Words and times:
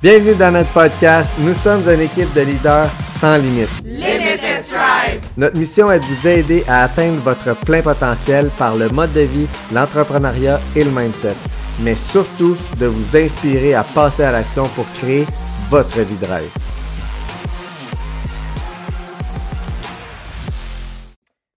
Bienvenue 0.00 0.36
dans 0.36 0.52
notre 0.52 0.72
podcast. 0.72 1.34
Nous 1.40 1.54
sommes 1.54 1.82
une 1.90 1.98
équipe 2.02 2.32
de 2.32 2.42
leaders 2.42 2.88
sans 3.02 3.36
limite. 3.36 3.82
Limitless 3.82 4.70
Drive. 4.70 5.20
Notre 5.36 5.58
mission 5.58 5.90
est 5.90 5.98
de 5.98 6.04
vous 6.04 6.28
aider 6.28 6.62
à 6.68 6.84
atteindre 6.84 7.20
votre 7.20 7.58
plein 7.64 7.82
potentiel 7.82 8.48
par 8.56 8.76
le 8.76 8.88
mode 8.90 9.12
de 9.12 9.22
vie, 9.22 9.48
l'entrepreneuriat 9.72 10.60
et 10.76 10.84
le 10.84 10.92
mindset, 10.92 11.34
mais 11.82 11.96
surtout 11.96 12.54
de 12.78 12.86
vous 12.86 13.16
inspirer 13.16 13.74
à 13.74 13.82
passer 13.82 14.22
à 14.22 14.30
l'action 14.30 14.68
pour 14.68 14.86
créer 14.92 15.26
votre 15.68 15.98
vie 15.98 16.16
de 16.18 16.26
rêve. 16.26 16.54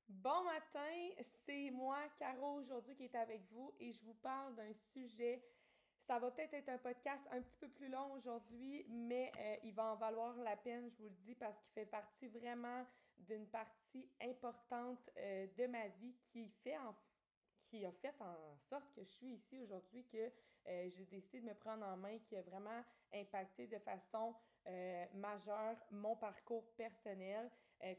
Bon 0.10 0.42
matin, 0.46 0.89
c'est 1.46 1.70
moi, 1.78 1.98
Caro, 2.18 2.58
aujourd'hui 2.60 2.96
qui 2.96 3.04
est 3.04 3.16
avec 3.16 3.42
vous 3.54 3.71
et 3.80 3.94
je 3.94 4.00
vous 4.04 4.16
parle 4.23 4.55
d'un 4.55 4.73
sujet. 4.92 5.44
Ça 6.08 6.18
va 6.20 6.32
peut-être 6.32 6.55
être 6.55 6.70
un 6.70 6.78
podcast 6.80 7.21
un 7.32 7.39
petit 7.42 7.58
peu 7.61 7.61
plus 7.61 7.61
long 7.92 8.14
aujourd'hui, 8.14 8.86
mais 8.89 9.32
euh, 9.38 9.55
il 9.64 9.73
va 9.73 9.91
en 9.91 9.96
valoir 9.96 10.36
la 10.38 10.55
peine, 10.55 10.90
je 10.90 10.98
vous 10.98 11.09
le 11.09 11.16
dis, 11.16 11.36
parce 11.36 11.59
qu'il 11.59 11.72
fait 11.73 11.86
partie 11.86 12.27
vraiment 12.27 12.86
d'une 13.17 13.45
partie 13.48 14.09
importante 14.22 15.09
euh, 15.17 15.48
de 15.58 15.67
ma 15.67 15.88
vie 15.88 16.16
qui 16.23 16.48
fait 16.48 16.77
en 16.77 16.95
qui 17.59 17.86
a 17.86 17.91
fait 17.91 18.14
en 18.20 18.58
sorte 18.58 18.91
que 18.94 19.02
je 19.02 19.09
suis 19.09 19.27
ici 19.27 19.58
aujourd'hui, 19.59 20.04
que 20.05 20.17
euh, 20.67 20.90
j'ai 20.90 21.05
décidé 21.05 21.40
de 21.40 21.45
me 21.45 21.54
prendre 21.54 21.86
en 21.86 21.95
main, 21.95 22.17
qui 22.20 22.36
a 22.36 22.41
vraiment 22.41 22.84
impacté 23.14 23.67
de 23.67 23.77
façon 23.80 24.36
majeure 25.16 25.76
mon 25.89 26.16
parcours 26.16 26.67
personnel. 26.76 27.50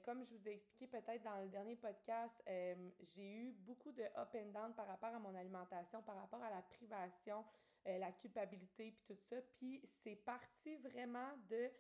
Comme 0.05 0.25
je 0.25 0.35
vous 0.35 0.49
ai 0.49 0.53
expliqué 0.53 0.87
peut-être 0.87 1.25
dans 1.25 1.41
le 1.41 1.49
dernier 1.49 1.75
podcast, 1.75 2.41
j'ai 2.47 3.35
eu 3.35 3.53
beaucoup 3.53 3.91
de 3.91 4.03
up 4.17 4.37
and 4.37 4.53
down 4.53 4.73
par 4.75 4.87
rapport 4.87 5.13
à 5.13 5.19
mon 5.19 5.35
alimentation, 5.35 6.03
par 6.03 6.17
rapport 6.17 6.41
à 6.43 6.51
la 6.51 6.63
privation, 6.63 7.45
la 7.87 8.13
culpabilité, 8.13 8.93
puis 8.93 9.05
tout 9.07 9.21
ça. 9.29 9.37
Puis 9.59 9.83
c'est 10.03 10.17
parti 10.17 10.77
vraiment 10.77 11.31
de 11.49 11.71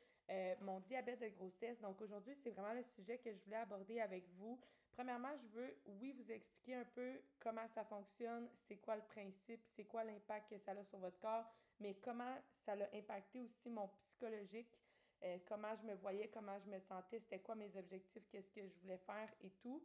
mon 0.60 0.80
diabète 0.80 1.20
de 1.20 1.28
grossesse. 1.28 1.80
Donc 1.80 2.00
aujourd'hui, 2.00 2.34
c'est 2.42 2.50
vraiment 2.50 2.74
le 2.74 2.82
sujet 2.82 3.18
que 3.18 3.32
je 3.32 3.38
voulais 3.44 3.56
aborder 3.56 4.00
avec 4.00 4.28
vous. 4.38 4.58
Premièrement, 4.92 5.34
je 5.36 5.48
veux, 5.48 5.76
oui, 5.86 6.12
vous 6.12 6.30
expliquer 6.30 6.74
un 6.74 6.84
peu 6.84 7.20
comment 7.40 7.66
ça 7.74 7.84
fonctionne, 7.84 8.48
c'est 8.68 8.76
quoi 8.76 8.96
le 8.96 9.02
principe, 9.02 9.64
c'est 9.74 9.84
quoi 9.84 10.04
l'impact 10.04 10.50
que 10.50 10.58
ça 10.58 10.72
a 10.72 10.84
sur 10.84 10.98
votre 10.98 11.18
corps, 11.18 11.50
mais 11.80 11.94
comment 11.94 12.36
ça 12.66 12.72
a 12.72 12.96
impacté 12.96 13.40
aussi 13.40 13.70
mon 13.70 13.88
psychologique, 13.88 14.78
euh, 15.24 15.38
comment 15.46 15.74
je 15.76 15.86
me 15.86 15.94
voyais, 15.94 16.28
comment 16.28 16.58
je 16.58 16.68
me 16.68 16.78
sentais, 16.80 17.20
c'était 17.20 17.40
quoi 17.40 17.54
mes 17.54 17.74
objectifs, 17.76 18.28
qu'est-ce 18.28 18.50
que 18.50 18.68
je 18.68 18.78
voulais 18.80 18.98
faire 18.98 19.32
et 19.40 19.50
tout. 19.62 19.82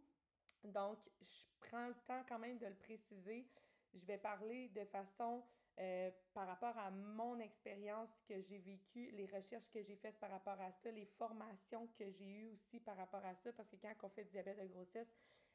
Donc, 0.66 0.98
je 1.22 1.68
prends 1.70 1.88
le 1.88 1.96
temps 2.06 2.24
quand 2.28 2.40
même 2.40 2.58
de 2.58 2.66
le 2.66 2.76
préciser. 2.76 3.48
Je 3.94 4.06
vais 4.06 4.18
parler 4.18 4.68
de 4.70 4.84
façon 4.86 5.42
euh, 5.80 6.10
par 6.34 6.48
rapport 6.48 6.78
à 6.78 6.90
mon 6.90 7.40
expérience 7.40 8.20
que 8.28 8.42
j'ai 8.42 8.58
vécue, 8.58 9.12
les 9.12 9.28
recherches 9.28 9.70
que 9.70 9.82
j'ai 9.84 9.96
faites 9.96 10.20
par 10.20 10.32
rapport 10.32 10.60
à 10.60 10.72
ça, 10.72 10.92
les 10.92 11.06
formations 11.06 11.88
que 11.98 12.10
j'ai 12.10 12.26
eues 12.26 12.48
aussi 12.54 12.80
par 12.80 12.98
rapport 12.98 13.24
à 13.26 13.36
ça, 13.36 13.52
parce 13.54 13.70
que 13.70 13.76
quand 13.76 13.94
on 14.04 14.10
fait 14.10 14.24
du 14.24 14.32
diabète 14.32 14.60
de 14.60 14.68
grossesse, 14.68 15.14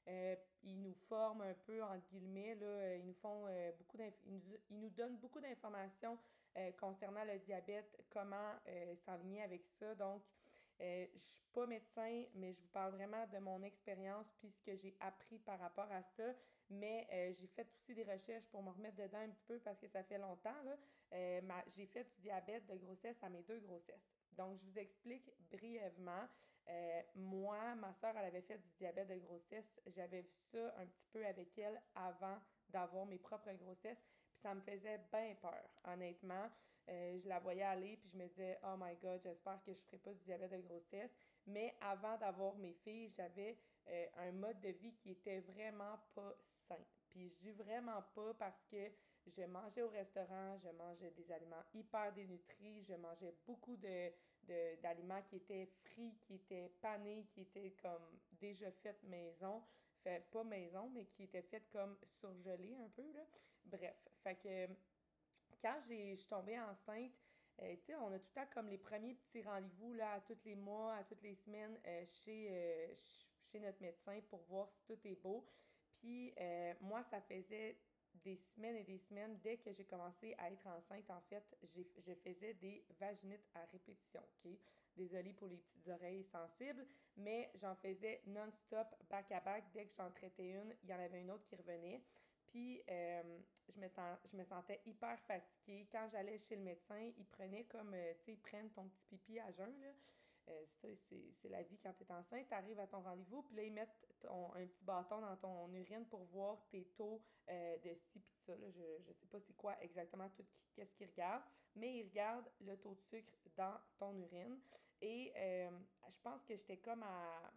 euh, 0.08 0.36
ils 0.62 0.80
nous 0.80 0.94
forment 1.08 1.42
un 1.42 1.54
peu, 1.54 1.82
entre 1.82 2.06
guillemets, 2.10 2.54
là, 2.54 2.66
euh, 2.66 2.96
ils 2.98 3.06
nous 3.06 3.14
font 3.14 3.46
beaucoup 3.78 3.98
ils 4.26 4.40
nous, 4.70 4.90
donnent 4.90 5.18
beaucoup 5.18 5.40
d'informations 5.40 6.18
concernant 6.78 7.24
le 7.24 7.38
diabète, 7.38 8.04
comment 8.10 8.52
s'aligner 8.94 9.42
avec 9.42 9.64
ça. 9.64 9.94
Donc, 9.94 10.22
je 10.82 11.06
je 11.14 11.18
suis 11.18 11.44
pas 11.52 11.66
médecin, 11.66 12.24
mais 12.34 12.52
je 12.52 12.60
vous 12.60 12.68
parle 12.68 12.94
vraiment 12.94 13.26
de 13.28 13.38
mon 13.38 13.62
expérience 13.62 14.26
puis 14.38 14.50
ce 14.50 14.60
que 14.62 14.74
j'ai 14.74 14.96
appris 15.00 15.38
par 15.38 15.58
rapport 15.58 15.90
à 15.92 16.02
ça. 16.02 16.34
Mais 16.70 17.06
euh, 17.12 17.32
j'ai 17.32 17.46
fait 17.46 17.68
aussi 17.74 17.94
des 17.94 18.04
recherches 18.04 18.48
pour 18.48 18.62
me 18.62 18.70
remettre 18.70 18.96
dedans 18.96 19.18
un 19.18 19.28
petit 19.28 19.44
peu 19.44 19.58
parce 19.60 19.78
que 19.78 19.88
ça 19.88 20.02
fait 20.02 20.18
longtemps. 20.18 20.54
Euh, 21.12 21.40
j'ai 21.68 21.86
fait 21.86 22.04
du 22.04 22.20
diabète 22.22 22.66
de 22.66 22.76
grossesse 22.76 23.22
à 23.22 23.28
mes 23.28 23.42
deux 23.42 23.60
grossesses. 23.60 24.08
Donc, 24.32 24.56
je 24.58 24.64
vous 24.64 24.78
explique 24.78 25.30
brièvement. 25.50 26.26
Euh, 26.68 27.02
moi, 27.14 27.74
ma 27.74 27.92
soeur, 27.92 28.14
elle 28.16 28.24
avait 28.24 28.42
fait 28.42 28.58
du 28.58 28.70
diabète 28.78 29.08
de 29.08 29.16
grossesse. 29.16 29.80
J'avais 29.86 30.22
vu 30.22 30.34
ça 30.50 30.74
un 30.78 30.86
petit 30.86 31.06
peu 31.12 31.24
avec 31.26 31.58
elle 31.58 31.80
avant 31.94 32.38
d'avoir 32.70 33.04
mes 33.04 33.18
propres 33.18 33.52
grossesses. 33.52 34.11
Ça 34.42 34.54
me 34.54 34.60
faisait 34.60 34.98
bien 35.12 35.34
peur, 35.40 35.70
honnêtement. 35.84 36.50
je 36.88 37.28
la 37.28 37.38
voyais 37.38 37.62
aller, 37.62 37.96
puis 37.96 38.10
je 38.10 38.16
me 38.16 38.26
disais, 38.26 38.58
oh 38.64 38.74
my 38.78 38.96
God, 38.96 39.20
j'espère 39.22 39.62
que 39.62 39.72
je 39.72 39.78
ne 39.78 39.84
ferai 39.84 39.98
pas 39.98 40.12
du 40.12 40.22
diabète 40.24 40.50
de 40.50 40.60
grossesse. 40.66 41.16
Mais 41.46 41.74
avant 41.80 42.16
d'avoir 42.18 42.54
mes 42.56 42.72
filles, 42.72 43.10
j'avais 43.16 43.56
euh, 43.88 44.06
un 44.18 44.32
mode 44.32 44.60
de 44.60 44.68
vie 44.68 44.94
qui 44.94 45.10
était 45.10 45.40
vraiment 45.40 45.98
pas 46.14 46.34
sain. 46.68 46.78
Puis 47.08 47.28
je 47.28 47.36
dis 47.36 47.52
vraiment 47.52 48.02
pas 48.14 48.32
parce 48.34 48.64
que 48.70 48.90
je 49.26 49.42
mangeais 49.42 49.82
au 49.82 49.88
restaurant, 49.88 50.58
je 50.58 50.68
mangeais 50.70 51.10
des 51.10 51.30
aliments 51.32 51.62
hyper 51.74 52.12
dénutris, 52.12 52.82
je 52.82 52.94
mangeais 52.94 53.34
beaucoup 53.46 53.76
de, 53.76 54.12
d'aliments 54.82 55.22
qui 55.22 55.36
étaient 55.36 55.66
frits, 55.84 56.16
qui 56.20 56.34
étaient 56.34 56.72
panés, 56.80 57.26
qui 57.32 57.42
étaient 57.42 57.72
comme 57.82 58.20
déjà 58.32 58.70
faits 58.70 59.02
maison. 59.04 59.62
Fait 60.02 60.28
pas 60.30 60.44
maison, 60.44 60.90
mais 60.90 61.06
qui 61.06 61.24
étaient 61.24 61.42
faites 61.42 61.68
comme 61.70 61.96
surgelés 62.04 62.74
un 62.74 62.88
peu, 62.88 63.12
là. 63.12 63.24
Bref, 63.64 63.96
fait 64.22 64.36
que 64.36 64.68
quand 65.60 65.78
je 65.80 66.16
suis 66.16 66.28
tombée 66.28 66.58
enceinte, 66.58 67.12
euh, 67.60 67.76
tu 67.76 67.86
sais, 67.86 67.94
on 67.96 68.12
a 68.12 68.18
tout 68.18 68.26
le 68.34 68.40
temps 68.40 68.50
comme 68.52 68.68
les 68.68 68.78
premiers 68.78 69.14
petits 69.14 69.42
rendez-vous 69.42 69.92
là, 69.94 70.14
à 70.14 70.20
tous 70.20 70.38
les 70.44 70.56
mois, 70.56 70.96
à 70.96 71.04
toutes 71.04 71.22
les 71.22 71.34
semaines 71.34 71.78
euh, 71.86 72.04
chez, 72.06 72.48
euh, 72.50 72.94
chez 73.42 73.60
notre 73.60 73.80
médecin 73.80 74.20
pour 74.28 74.40
voir 74.48 74.70
si 74.70 74.84
tout 74.84 74.98
est 75.04 75.20
beau. 75.22 75.46
Puis 75.92 76.34
moi, 76.80 77.04
ça 77.04 77.20
faisait 77.20 77.78
des 78.24 78.36
semaines 78.36 78.76
et 78.76 78.84
des 78.84 78.98
semaines, 78.98 79.38
dès 79.42 79.56
que 79.56 79.72
j'ai 79.72 79.84
commencé 79.84 80.34
à 80.38 80.50
être 80.50 80.66
enceinte, 80.66 81.10
en 81.10 81.20
fait, 81.22 81.44
je 81.62 82.14
faisais 82.14 82.54
des 82.54 82.84
vaginites 82.98 83.48
à 83.54 83.64
répétition, 83.72 84.20
OK? 84.22 84.52
Désolée 84.94 85.32
pour 85.32 85.48
les 85.48 85.56
petites 85.56 85.88
oreilles 85.88 86.24
sensibles, 86.24 86.86
mais 87.16 87.50
j'en 87.54 87.74
faisais 87.74 88.20
non-stop, 88.26 88.88
back-à-back. 89.08 89.64
Dès 89.72 89.86
que 89.86 89.94
j'en 89.94 90.10
traitais 90.10 90.50
une, 90.50 90.74
il 90.82 90.90
y 90.90 90.94
en 90.94 91.00
avait 91.00 91.20
une 91.20 91.30
autre 91.30 91.44
qui 91.44 91.56
revenait. 91.56 92.02
Puis, 92.46 92.82
euh, 92.90 93.38
je, 93.74 93.80
me 93.80 93.88
je 93.88 94.36
me 94.36 94.44
sentais 94.44 94.80
hyper 94.84 95.18
fatiguée. 95.20 95.88
Quand 95.90 96.08
j'allais 96.10 96.38
chez 96.38 96.56
le 96.56 96.62
médecin, 96.62 96.98
ils 97.16 97.24
prenaient 97.26 97.64
comme, 97.64 97.94
euh, 97.94 98.12
tu 98.18 98.32
sais, 98.32 98.36
prennent 98.36 98.70
ton 98.70 98.88
petit 98.88 99.04
pipi 99.08 99.38
à 99.40 99.50
jeun, 99.50 99.80
là. 99.80 99.92
Euh, 100.48 100.64
c'est 101.40 101.48
la 101.48 101.62
vie 101.62 101.78
quand 101.78 101.92
tu 101.92 102.02
es 102.04 102.12
enceinte. 102.12 102.48
Tu 102.48 102.54
arrives 102.54 102.80
à 102.80 102.86
ton 102.86 103.00
rendez-vous, 103.00 103.42
puis 103.42 103.56
là, 103.56 103.62
ils 103.62 103.72
mettent 103.72 103.96
ton, 104.20 104.52
un 104.54 104.66
petit 104.66 104.84
bâton 104.84 105.20
dans 105.20 105.36
ton 105.36 105.72
urine 105.72 106.06
pour 106.06 106.24
voir 106.24 106.58
tes 106.70 106.84
taux 106.96 107.22
de 107.48 107.94
ci 107.94 108.20
puis 108.20 108.34
ça. 108.46 108.56
Là. 108.56 108.70
Je 108.70 108.80
ne 108.80 109.12
sais 109.14 109.26
pas 109.26 109.40
c'est 109.40 109.56
quoi 109.56 109.76
exactement 109.82 110.28
tout 110.30 110.44
qu'est-ce 110.74 110.94
qu'ils 110.94 111.08
regardent, 111.08 111.44
mais 111.74 111.98
ils 111.98 112.08
regardent 112.08 112.50
le 112.60 112.76
taux 112.78 112.94
de 112.94 113.00
sucre 113.00 113.32
dans 113.56 113.76
ton 113.98 114.16
urine. 114.16 114.58
Et 115.00 115.32
je 115.36 116.18
pense 116.22 116.42
que 116.44 116.56
j'étais 116.56 116.78
comme 116.78 117.02
à 117.02 117.52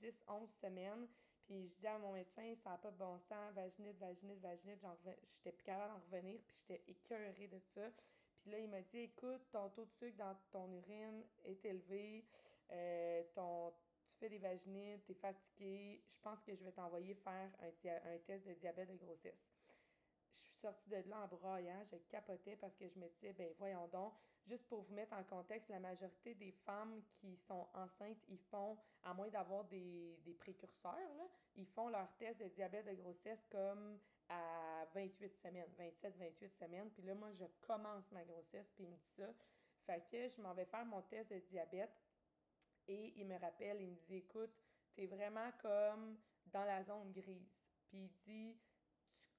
10-11 0.00 0.48
semaines. 0.60 1.08
Puis 1.50 1.66
je 1.66 1.74
disais 1.74 1.88
à 1.88 1.98
mon 1.98 2.12
médecin, 2.12 2.54
ça 2.62 2.70
n'a 2.70 2.78
pas 2.78 2.92
de 2.92 2.96
bon 2.96 3.18
sens, 3.18 3.52
vaginite, 3.54 3.98
vaginite, 3.98 4.38
vaginite. 4.40 4.78
J'étais 5.28 5.50
plus 5.50 5.64
capable 5.64 5.94
d'en 5.94 6.00
revenir, 6.00 6.40
puis 6.46 6.56
j'étais 6.58 6.84
écœurée 6.86 7.48
de 7.48 7.58
ça. 7.58 7.90
Puis 8.40 8.50
là, 8.50 8.58
il 8.58 8.68
m'a 8.68 8.80
dit, 8.80 8.98
écoute, 8.98 9.42
ton 9.50 9.68
taux 9.70 9.84
de 9.84 9.90
sucre 9.90 10.16
dans 10.16 10.34
ton 10.50 10.70
urine 10.72 11.22
est 11.44 11.64
élevé, 11.64 12.24
euh, 12.70 13.22
ton, 13.34 13.72
tu 14.04 14.16
fais 14.18 14.28
des 14.28 14.38
vaginites, 14.38 15.04
tu 15.04 15.12
es 15.12 15.14
fatigué, 15.14 16.02
je 16.08 16.18
pense 16.20 16.42
que 16.42 16.54
je 16.54 16.64
vais 16.64 16.72
t'envoyer 16.72 17.14
faire 17.14 17.50
un, 17.60 18.12
un 18.12 18.18
test 18.18 18.46
de 18.46 18.54
diabète 18.54 18.90
de 18.90 18.96
grossesse. 18.96 19.50
Je 20.32 20.38
suis 20.38 20.54
sortie 20.54 20.88
de 20.88 20.96
là 21.08 21.24
en 21.24 21.28
broyant, 21.28 21.84
je 21.90 21.96
capotais 22.08 22.56
parce 22.56 22.76
que 22.76 22.88
je 22.88 22.98
me 22.98 23.08
disais, 23.08 23.32
ben 23.32 23.52
voyons 23.58 23.88
donc, 23.88 24.14
juste 24.46 24.68
pour 24.68 24.82
vous 24.82 24.94
mettre 24.94 25.12
en 25.14 25.24
contexte, 25.24 25.68
la 25.68 25.80
majorité 25.80 26.34
des 26.34 26.52
femmes 26.52 27.02
qui 27.20 27.36
sont 27.36 27.66
enceintes, 27.74 28.22
ils 28.28 28.38
font, 28.38 28.78
à 29.02 29.12
moins 29.12 29.28
d'avoir 29.28 29.64
des, 29.64 30.18
des, 30.24 30.34
précurseurs, 30.34 30.94
là, 30.94 31.28
ils 31.56 31.66
font 31.66 31.88
leur 31.88 32.08
test 32.16 32.40
de 32.40 32.48
diabète 32.48 32.86
de 32.86 32.94
grossesse 32.94 33.44
comme 33.50 33.98
à 34.30 34.86
28 34.94 35.36
semaines, 35.36 35.70
27, 35.76 36.16
28 36.16 36.48
semaines. 36.58 36.90
Puis 36.90 37.02
là, 37.02 37.14
moi, 37.14 37.30
je 37.32 37.44
commence 37.60 38.10
ma 38.12 38.24
grossesse, 38.24 38.70
puis 38.74 38.84
il 38.84 38.90
me 38.90 38.96
dit 38.96 39.12
ça. 39.16 39.28
Fait 39.84 40.02
que 40.10 40.28
je 40.28 40.40
m'en 40.40 40.54
vais 40.54 40.64
faire 40.64 40.86
mon 40.86 41.02
test 41.02 41.30
de 41.30 41.38
diabète 41.38 41.92
et 42.88 43.12
il 43.16 43.26
me 43.26 43.38
rappelle, 43.38 43.80
il 43.80 43.88
me 43.88 43.96
dit, 43.96 44.16
écoute, 44.16 44.54
t'es 44.94 45.06
vraiment 45.06 45.50
comme 45.60 46.18
dans 46.46 46.64
la 46.64 46.82
zone 46.84 47.12
grise. 47.12 47.52
Puis 47.88 47.98
il 47.98 48.10
dit, 48.24 48.60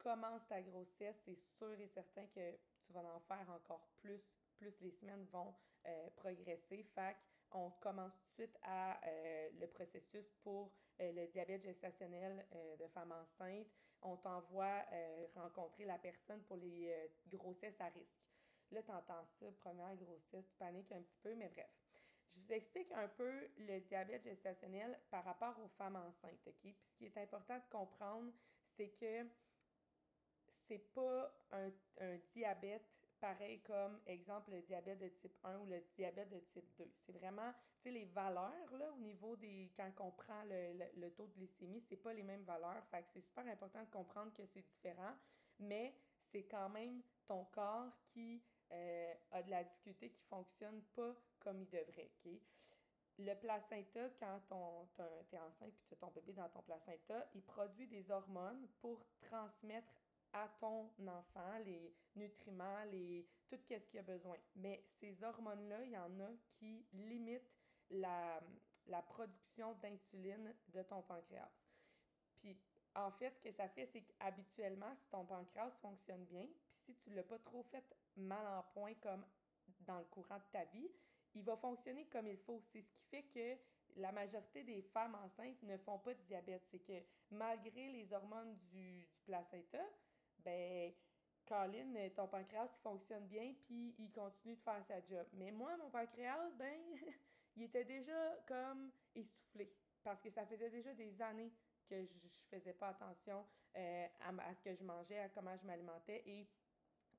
commences 0.02 0.48
ta 0.48 0.62
grossesse, 0.62 1.16
c'est 1.26 1.36
sûr 1.36 1.80
et 1.80 1.88
certain 1.88 2.26
que 2.28 2.58
tu 2.80 2.92
vas 2.94 3.02
en 3.02 3.20
faire 3.20 3.50
encore 3.50 3.88
plus, 4.02 4.34
plus 4.56 4.80
les 4.82 4.92
semaines 4.92 5.26
vont 5.32 5.54
euh, 5.86 6.10
progresser. 6.16 6.84
Fait 6.96 7.16
on 7.52 7.70
commence 7.82 8.14
tout 8.14 8.24
de 8.24 8.48
suite 8.48 8.58
à 8.64 9.00
euh, 9.06 9.50
le 9.60 9.68
processus 9.68 10.32
pour 10.42 10.72
euh, 11.02 11.12
le 11.12 11.28
diabète 11.28 11.64
gestationnel 11.64 12.46
de 12.80 12.88
femme 12.88 13.12
enceinte. 13.12 13.68
On 14.02 14.18
t'envoie 14.18 14.84
rencontrer 15.36 15.86
la 15.86 15.98
personne 15.98 16.42
pour 16.44 16.58
les 16.58 16.94
grossesses 17.28 17.80
à 17.80 17.86
risque. 17.86 18.22
Là, 18.72 18.82
tu 18.82 18.92
entends 18.92 19.26
ça, 19.40 19.46
première 19.60 19.96
grossesse, 19.96 20.48
tu 20.48 20.56
paniques 20.58 20.92
un 20.92 21.02
petit 21.02 21.18
peu, 21.22 21.36
mais 21.36 21.50
bref. 21.50 21.70
Je 22.30 22.40
vous 22.40 22.54
explique 22.54 22.92
un 22.94 23.10
peu 23.10 23.50
le 23.58 23.80
diabète 23.82 24.24
gestationnel 24.24 24.98
par 25.10 25.26
rapport 25.26 25.60
aux 25.60 25.68
femmes 25.78 25.98
enceintes, 25.98 26.48
OK? 26.48 26.54
Puis 26.62 26.74
ce 26.74 26.96
qui 26.96 27.06
est 27.06 27.18
important 27.18 27.58
de 27.58 27.70
comprendre, 27.70 28.32
c'est 28.78 28.90
que 28.92 29.28
c'est 30.68 30.94
pas 30.94 31.34
un, 31.52 31.70
diabète 32.34 32.88
pareil 33.22 33.62
comme, 33.62 34.00
exemple, 34.08 34.52
le 34.52 34.62
diabète 34.64 35.00
de 35.00 35.08
type 35.08 35.38
1 35.44 35.60
ou 35.60 35.66
le 35.68 35.80
diabète 35.96 36.30
de 36.30 36.40
type 36.40 36.68
2. 36.78 36.92
C'est 37.06 37.14
vraiment, 37.14 37.54
tu 37.78 37.84
sais, 37.84 37.92
les 37.92 38.06
valeurs, 38.06 38.74
là, 38.78 38.92
au 38.92 39.00
niveau 39.00 39.36
des... 39.36 39.72
Quand 39.78 39.92
on 40.00 40.12
prend 40.12 40.44
le, 40.50 40.74
le, 41.00 41.12
taux 41.12 41.28
de 41.28 41.34
glycémie, 41.34 41.82
c'est 41.82 41.98
pas 41.98 42.14
les 42.14 42.24
mêmes 42.24 42.44
valeurs. 42.44 42.84
Fait 42.90 43.04
que 43.04 43.10
c'est 43.14 43.22
super 43.22 43.46
important 43.48 43.84
de 43.84 43.90
comprendre 43.90 44.34
que 44.34 44.46
c'est 44.46 44.68
différent, 44.68 45.14
mais 45.60 45.96
c'est 46.32 46.44
quand 46.44 46.70
même 46.70 47.02
ton 47.28 47.46
corps 47.46 47.92
qui 48.08 48.44
euh, 48.72 49.14
a 49.32 49.44
de 49.44 49.52
la 49.52 49.64
difficulté, 49.64 50.10
qui 50.10 50.24
fonctionne 50.24 50.82
pas 50.96 51.16
comme 51.40 51.62
il 51.62 51.70
devrait? 51.70 52.10
Le 53.18 53.36
placenta, 53.36 54.10
quand 54.48 54.88
tu 55.30 55.36
es 55.36 55.40
enceinte 55.40 55.70
et 55.70 55.84
tu 55.88 55.94
as 55.94 55.98
ton 55.98 56.10
bébé 56.12 56.34
dans 56.34 56.50
ton 56.50 56.62
placenta, 56.62 57.30
il 57.36 57.44
produit 57.44 57.88
des 57.88 58.10
hormones 58.10 58.68
pour 58.80 59.06
transmettre 59.20 59.94
à 60.34 60.48
ton 60.60 60.90
enfant 61.08 61.58
les 61.66 61.94
nutriments, 62.16 62.84
les, 62.92 63.28
tout 63.48 63.58
ce 63.58 63.76
qu'il 63.76 64.00
a 64.00 64.04
besoin. 64.04 64.38
Mais 64.56 64.84
ces 65.00 65.24
hormones-là, 65.24 65.84
il 65.84 65.92
y 65.92 65.98
en 65.98 66.20
a 66.20 66.30
qui 66.60 66.86
limitent 66.94 67.52
la, 67.90 68.42
la 68.88 69.02
production 69.02 69.74
d'insuline 69.76 70.54
de 70.70 70.82
ton 70.84 71.02
pancréas. 71.02 71.52
Puis, 72.36 72.58
en 72.96 73.12
fait, 73.12 73.34
ce 73.36 73.42
que 73.42 73.52
ça 73.52 73.70
fait, 73.70 73.86
c'est 73.86 74.02
qu'habituellement, 74.02 74.94
si 74.96 75.08
ton 75.10 75.26
pancréas 75.26 75.72
fonctionne 75.82 76.26
bien, 76.26 76.46
puis 76.66 76.76
si 76.76 76.96
tu 76.96 77.10
ne 77.10 77.16
l'as 77.16 77.24
pas 77.24 77.40
trop 77.40 77.64
fait 77.64 77.84
mal 78.18 78.46
en 78.48 78.64
point 78.74 78.94
comme 78.96 79.26
dans 79.82 80.00
le 80.00 80.06
courant 80.06 80.38
de 80.38 80.52
ta 80.52 80.66
vie, 80.66 80.90
il 81.34 81.44
va 81.44 81.56
fonctionner 81.56 82.06
comme 82.08 82.28
il 82.28 82.38
faut. 82.38 82.62
C'est 82.66 82.82
ce 82.82 82.92
qui 82.92 83.04
fait 83.06 83.24
que 83.24 83.58
la 83.96 84.12
majorité 84.12 84.64
des 84.64 84.82
femmes 84.82 85.16
enceintes 85.16 85.62
ne 85.64 85.78
font 85.78 86.00
pas 86.00 86.14
de 86.14 86.22
diabète. 86.24 86.64
C'est 86.70 86.80
que 86.80 87.02
malgré 87.30 87.92
les 87.92 88.12
hormones 88.12 88.58
du, 88.72 89.06
du 89.06 89.22
placenta, 89.26 89.84
ben, 90.44 90.94
Colin, 91.46 92.10
ton 92.16 92.28
pancréas, 92.28 92.70
il 92.74 92.82
fonctionne 92.82 93.28
bien, 93.28 93.54
puis 93.66 93.96
il 94.00 94.12
continue 94.12 94.56
de 94.56 94.62
faire 94.62 94.84
sa 94.86 95.04
job. 95.04 95.28
Mais 95.34 95.52
moi, 95.52 95.76
mon 95.78 95.90
pancréas, 95.90 96.50
ben, 96.58 96.80
il 97.56 97.64
était 97.64 97.84
déjà 97.84 98.38
comme 98.48 98.92
essoufflé. 99.16 99.74
Parce 100.04 100.22
que 100.22 100.30
ça 100.30 100.46
faisait 100.46 100.70
déjà 100.70 100.94
des 100.94 101.22
années 101.22 101.52
que 101.88 102.04
je, 102.06 102.28
faisais 102.50 102.74
pas 102.74 102.90
attention 102.90 103.46
euh, 103.76 104.08
à, 104.22 104.56
ce 104.56 104.62
que 104.62 104.74
je 104.74 104.84
mangeais, 104.84 105.20
à 105.20 105.30
comment 105.30 105.56
je 105.58 105.66
m'alimentais 105.66 106.24
et 106.26 106.48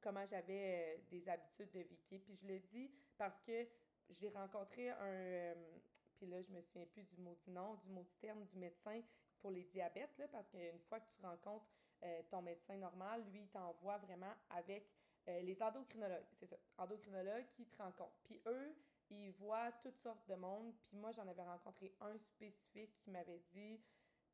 comment 0.01 0.25
j'avais 0.25 0.97
euh, 0.97 1.03
des 1.11 1.29
habitudes 1.29 1.71
de 1.73 1.81
vie. 1.81 1.99
Puis 2.09 2.35
je 2.35 2.47
le 2.47 2.59
dis 2.59 2.91
parce 3.17 3.41
que 3.43 3.69
j'ai 4.09 4.31
rencontré 4.31 4.91
un... 4.91 4.97
Euh, 5.05 5.79
puis 6.17 6.27
là, 6.27 6.41
je 6.41 6.51
me 6.53 6.61
souviens 6.63 6.87
plus 6.87 7.05
du 7.05 7.21
mot 7.21 7.35
du 7.35 7.51
nom, 7.51 7.75
du 7.75 7.91
mot 7.91 8.03
du 8.03 8.15
terme 8.17 8.45
du 8.45 8.57
médecin 8.57 9.03
pour 9.41 9.51
les 9.51 9.65
diabètes, 9.65 10.17
là, 10.19 10.29
parce 10.29 10.49
qu'une 10.49 10.79
fois 10.89 11.01
que 11.01 11.11
tu 11.11 11.21
rencontres 11.21 11.67
euh, 12.05 12.23
ton 12.31 12.43
médecin 12.43 12.77
normal, 12.77 13.25
lui, 13.31 13.43
il 13.43 13.49
t'envoie 13.49 13.99
vraiment 13.99 14.35
avec 14.51 14.91
euh, 15.29 15.41
les 15.43 15.63
endocrinologues, 15.63 16.27
c'est 16.39 16.47
ça, 16.47 16.57
endocrinologues 16.79 17.47
qui 17.53 17.67
te 17.67 17.77
rencontrent. 17.77 18.19
Puis 18.25 18.41
eux, 18.47 18.75
ils 19.11 19.31
voient 19.33 19.71
toutes 19.83 19.99
sortes 19.99 20.27
de 20.29 20.35
monde. 20.35 20.75
Puis 20.85 20.97
moi, 20.97 21.13
j'en 21.13 21.27
avais 21.29 21.43
rencontré 21.43 21.95
un 22.01 22.19
spécifique 22.19 22.97
qui 22.99 23.11
m'avait 23.11 23.43
dit 23.53 23.81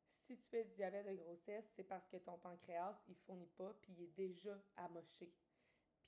si 0.07 0.37
tu 0.37 0.47
fais 0.47 0.63
du 0.63 0.73
diabète 0.73 1.07
de 1.07 1.13
grossesse, 1.13 1.65
c'est 1.75 1.83
parce 1.83 2.07
que 2.07 2.17
ton 2.17 2.37
pancréas, 2.37 2.99
il 3.07 3.15
fournit 3.15 3.49
pas, 3.57 3.73
puis 3.81 3.93
il 3.93 4.03
est 4.03 4.15
déjà 4.15 4.57
amoché. 4.77 5.31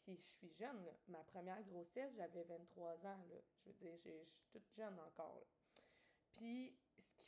Puis 0.03 0.15
je 0.15 0.21
suis 0.21 0.49
jeune, 0.49 0.83
Ma 1.07 1.23
première 1.25 1.61
grossesse, 1.63 2.13
j'avais 2.15 2.43
23 2.43 2.93
ans, 3.05 3.19
là. 3.29 3.35
Je 3.65 3.69
veux 3.69 3.73
dire, 3.73 3.97
je 4.03 4.23
suis 4.23 4.45
toute 4.51 4.69
jeune 4.75 4.99
encore, 4.99 5.43
Puis 6.33 6.75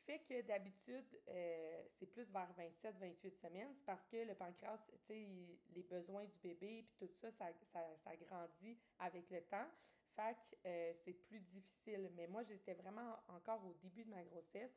fait 0.06 0.20
que 0.20 0.42
d'habitude, 0.42 1.06
euh, 1.30 1.84
c'est 1.98 2.08
plus 2.08 2.30
vers 2.32 2.50
27-28 2.58 3.36
semaines, 3.40 3.74
c'est 3.74 3.86
parce 3.86 4.06
que 4.08 4.18
le 4.18 4.36
pancréas, 4.36 4.78
tu 4.90 4.98
sais, 5.08 5.28
les 5.74 5.84
besoins 5.84 6.26
du 6.26 6.40
bébé, 6.40 6.86
puis 6.88 7.08
tout 7.08 7.14
ça, 7.22 7.32
ça, 7.32 7.46
ça, 7.72 8.16
grandit 8.18 8.78
avec 9.00 9.30
le 9.30 9.42
temps. 9.44 9.68
Fait 10.16 10.36
que 10.36 10.68
euh, 10.68 10.94
c'est 11.04 11.14
plus 11.14 11.40
difficile. 11.40 12.12
Mais 12.16 12.28
moi, 12.28 12.44
j'étais 12.44 12.74
vraiment 12.74 13.18
encore 13.30 13.66
au 13.66 13.74
début 13.82 14.04
de 14.04 14.10
ma 14.10 14.24
grossesse. 14.24 14.72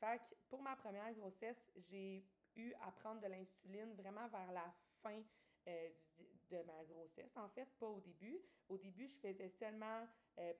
Fait 0.00 0.18
que 0.18 0.34
pour 0.48 0.62
ma 0.62 0.76
première 0.76 1.12
grossesse, 1.14 1.70
j'ai 1.90 2.24
eu 2.56 2.72
à 2.80 2.92
prendre 2.92 3.20
de 3.20 3.26
l'insuline 3.26 3.94
vraiment 3.94 4.28
vers 4.28 4.52
la 4.52 4.72
fin 5.02 5.20
euh, 5.66 5.90
de 6.50 6.62
ma 6.62 6.84
grossesse, 6.84 7.36
en 7.36 7.48
fait, 7.48 7.68
pas 7.78 7.88
au 7.88 8.00
début. 8.00 8.38
Au 8.68 8.78
début, 8.78 9.08
je 9.08 9.16
faisais 9.18 9.48
seulement 9.48 10.06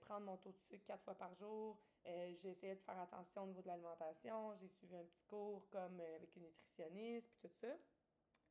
prendre 0.01 0.27
mon 0.27 0.37
taux 0.39 0.51
de 0.51 0.59
sucre 0.59 0.85
quatre 0.87 1.05
fois 1.05 1.15
par 1.15 1.33
jour. 1.37 1.79
Euh, 2.09 2.35
j'essayais 2.43 2.75
de 2.75 2.81
faire 2.81 2.99
attention 2.99 3.43
au 3.43 3.47
niveau 3.47 3.61
de 3.63 3.67
l'alimentation. 3.67 4.55
J'ai 4.57 4.69
suivi 4.69 4.97
un 4.97 5.05
petit 5.05 5.23
cours 5.29 5.69
comme 5.71 6.01
avec 6.01 6.35
une 6.37 6.45
nutritionniste, 6.45 7.29
puis 7.29 7.49
tout 7.49 7.55
ça. 7.61 7.75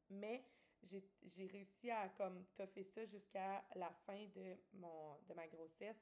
Mais 0.09 0.43
j'ai 0.83 1.47
réussi 1.47 1.89
à 1.89 2.09
comme 2.09 2.45
toffer 2.55 2.83
ça 2.83 3.05
jusqu'à 3.05 3.63
la 3.75 3.91
fin 4.05 4.25
de, 4.35 4.55
mon, 4.73 5.17
de 5.27 5.33
ma 5.33 5.47
grossesse. 5.47 5.97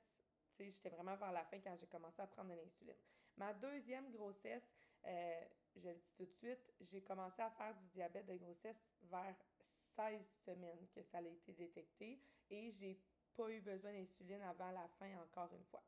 J'étais 0.60 0.90
vraiment 0.90 1.16
vers 1.16 1.32
la 1.32 1.46
fin 1.46 1.60
quand 1.60 1.76
j'ai 1.80 1.88
commencé 1.88 2.22
à 2.22 2.28
prendre 2.28 2.50
de 2.52 2.56
l'insuline. 2.56 2.96
Ma 3.38 3.54
deuxième 3.54 4.12
grossesse, 4.12 4.64
je 5.76 5.90
le 5.90 5.96
dis 5.96 6.12
tout 6.16 6.26
de 6.26 6.34
suite, 6.34 6.74
j'ai 6.82 7.02
commencé 7.02 7.42
à 7.42 7.50
faire 7.52 7.76
du 7.76 7.88
diabète 7.88 8.26
de 8.26 8.36
grossesse 8.36 8.78
vers 9.04 9.36
16 9.96 10.22
semaines 10.46 10.88
que 10.94 11.02
ça 11.04 11.20
a 11.20 11.22
été 11.22 11.54
détecté 11.54 12.20
et 12.50 12.72
j'ai 12.72 13.00
pas 13.36 13.50
eu 13.50 13.62
besoin 13.62 13.92
d'insuline 13.94 14.42
avant 14.42 14.72
la 14.72 14.88
fin 15.00 15.12
encore 15.22 15.54
une 15.54 15.64
fois. 15.66 15.84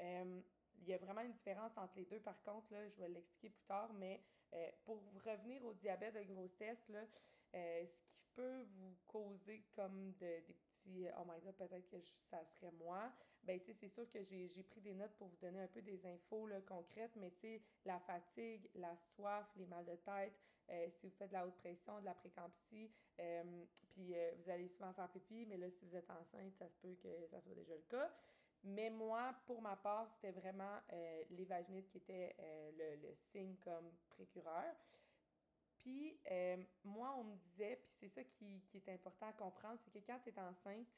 Euh, 0.00 0.40
il 0.82 0.88
y 0.88 0.94
a 0.94 0.98
vraiment 0.98 1.22
une 1.22 1.32
différence 1.32 1.76
entre 1.76 1.96
les 1.96 2.04
deux, 2.04 2.20
par 2.20 2.40
contre, 2.42 2.72
là, 2.72 2.88
je 2.88 3.00
vais 3.00 3.08
l'expliquer 3.08 3.50
plus 3.50 3.64
tard, 3.64 3.92
mais 3.94 4.20
euh, 4.54 4.70
pour 4.84 5.02
revenir 5.24 5.64
au 5.64 5.74
diabète 5.74 6.14
de 6.14 6.22
grossesse, 6.22 6.88
là, 6.88 7.04
euh, 7.54 7.86
ce 7.86 7.98
qui 8.08 8.22
peut 8.34 8.62
vous 8.76 8.96
causer 9.06 9.64
comme 9.74 10.12
de, 10.14 10.40
des 10.46 10.54
petits 10.54 11.06
Oh 11.18 11.24
my 11.26 11.40
god, 11.40 11.56
peut-être 11.56 11.88
que 11.88 12.00
ça 12.00 12.44
serait 12.44 12.70
moi, 12.78 13.12
ben 13.42 13.58
tu 13.58 13.66
sais, 13.66 13.74
c'est 13.74 13.88
sûr 13.88 14.08
que 14.08 14.22
j'ai 14.22 14.62
pris 14.62 14.80
des 14.80 14.94
notes 14.94 15.16
pour 15.18 15.26
vous 15.26 15.36
donner 15.36 15.60
un 15.60 15.66
peu 15.66 15.82
des 15.82 16.06
infos 16.06 16.48
concrètes, 16.64 17.10
mais 17.16 17.32
tu 17.32 17.40
sais, 17.40 17.62
la 17.84 17.98
fatigue, 17.98 18.70
la 18.76 18.96
soif, 18.96 19.46
les 19.56 19.66
mal 19.66 19.84
de 19.84 19.96
tête, 19.96 20.32
euh, 20.70 20.88
si 20.90 21.06
vous 21.06 21.12
faites 21.16 21.28
de 21.28 21.34
la 21.34 21.44
haute 21.44 21.56
pression, 21.56 21.98
de 22.00 22.04
la 22.04 22.14
précampsie, 22.14 22.90
puis 23.90 24.14
vous 24.38 24.50
allez 24.50 24.68
souvent 24.68 24.92
faire 24.92 25.08
pipi, 25.10 25.44
mais 25.46 25.56
là, 25.56 25.68
si 25.70 25.84
vous 25.86 25.96
êtes 25.96 26.10
enceinte, 26.10 26.54
ça 26.56 26.68
se 26.68 26.76
peut 26.76 26.94
que 27.02 27.26
ça 27.28 27.40
soit 27.40 27.54
déjà 27.54 27.74
le 27.74 27.82
cas. 27.88 28.12
Mais 28.68 28.90
moi, 28.90 29.32
pour 29.46 29.62
ma 29.62 29.76
part, 29.76 30.08
c'était 30.10 30.32
vraiment 30.32 30.80
euh, 30.92 31.24
les 31.30 31.44
vaginites 31.44 31.88
qui 31.88 31.98
était 31.98 32.34
euh, 32.40 32.96
le, 33.00 33.14
signe 33.14 33.54
comme 33.58 33.92
précureur. 34.08 34.74
Puis 35.78 36.18
euh, 36.32 36.56
moi, 36.82 37.14
on 37.16 37.22
me 37.22 37.36
disait, 37.36 37.76
puis 37.76 37.92
c'est 38.00 38.08
ça 38.08 38.24
qui, 38.24 38.60
qui, 38.66 38.78
est 38.78 38.88
important 38.88 39.28
à 39.28 39.32
comprendre, 39.34 39.78
c'est 39.84 39.92
que 39.92 40.04
quand 40.04 40.18
tu 40.18 40.30
es 40.30 40.38
enceinte, 40.40 40.88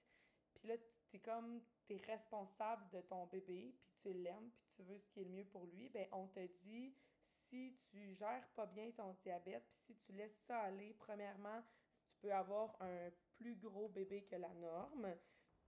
puis 0.55 0.69
là, 0.69 0.76
tu 1.11 1.17
es 1.17 1.20
comme, 1.20 1.61
tu 1.87 1.94
es 1.94 1.99
responsable 1.99 2.88
de 2.88 3.03
ton 3.03 3.26
bébé, 3.26 3.75
puis 3.82 3.93
tu 4.00 4.15
l'aimes, 4.15 4.50
puis 4.50 4.65
tu 4.75 4.82
veux 4.85 4.99
ce 4.99 5.10
qui 5.10 5.20
est 5.20 5.25
le 5.25 5.31
mieux 5.31 5.44
pour 5.44 5.67
lui, 5.67 5.91
ben 5.91 6.06
on 6.13 6.27
te 6.29 6.41
dit, 6.65 6.94
si 7.27 7.77
tu 7.91 8.15
gères 8.15 8.48
pas 8.56 8.65
bien 8.65 8.91
ton 8.93 9.13
diabète, 9.22 9.69
puis 9.84 9.93
si 9.93 9.94
tu 10.06 10.13
laisses 10.13 10.41
ça 10.46 10.58
aller, 10.60 10.94
premièrement, 10.94 11.63
tu 12.06 12.17
peux 12.22 12.32
avoir 12.32 12.81
un 12.81 13.10
plus 13.37 13.56
gros 13.56 13.91
bébé 13.91 14.22
que 14.22 14.37
la 14.37 14.55
norme 14.55 15.15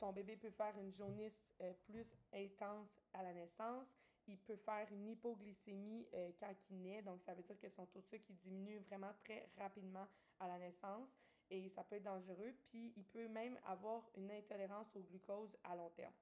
ton 0.01 0.13
bébé 0.13 0.37
peut 0.37 0.51
faire 0.51 0.77
une 0.79 0.93
jaunisse 0.93 1.39
euh, 1.61 1.73
plus 1.85 2.07
intense 2.33 3.01
à 3.13 3.23
la 3.23 3.33
naissance. 3.33 3.95
Il 4.27 4.39
peut 4.39 4.57
faire 4.57 4.87
une 4.93 5.09
hypoglycémie 5.09 6.07
euh, 6.15 6.31
quand 6.41 6.55
il 6.71 6.83
naît, 6.83 7.03
donc 7.03 7.23
ça 7.23 7.35
veut 7.35 7.43
dire 7.43 7.59
que 7.59 7.69
son 7.69 7.87
taux 7.87 8.01
de 8.01 8.07
sucre 8.07 8.33
diminue 8.43 8.79
vraiment 8.79 9.13
très 9.25 9.49
rapidement 9.59 10.07
à 10.39 10.49
la 10.49 10.59
naissance 10.59 11.09
et 11.51 11.69
ça 11.69 11.85
peut 11.85 11.97
être 11.97 12.05
dangereux. 12.05 12.55
Puis 12.65 12.93
il 12.97 13.05
peut 13.05 13.29
même 13.29 13.59
avoir 13.67 14.09
une 14.17 14.31
intolérance 14.31 14.95
au 14.97 15.01
glucose 15.01 15.57
à 15.65 15.77
long 15.77 15.91
terme. 15.91 16.15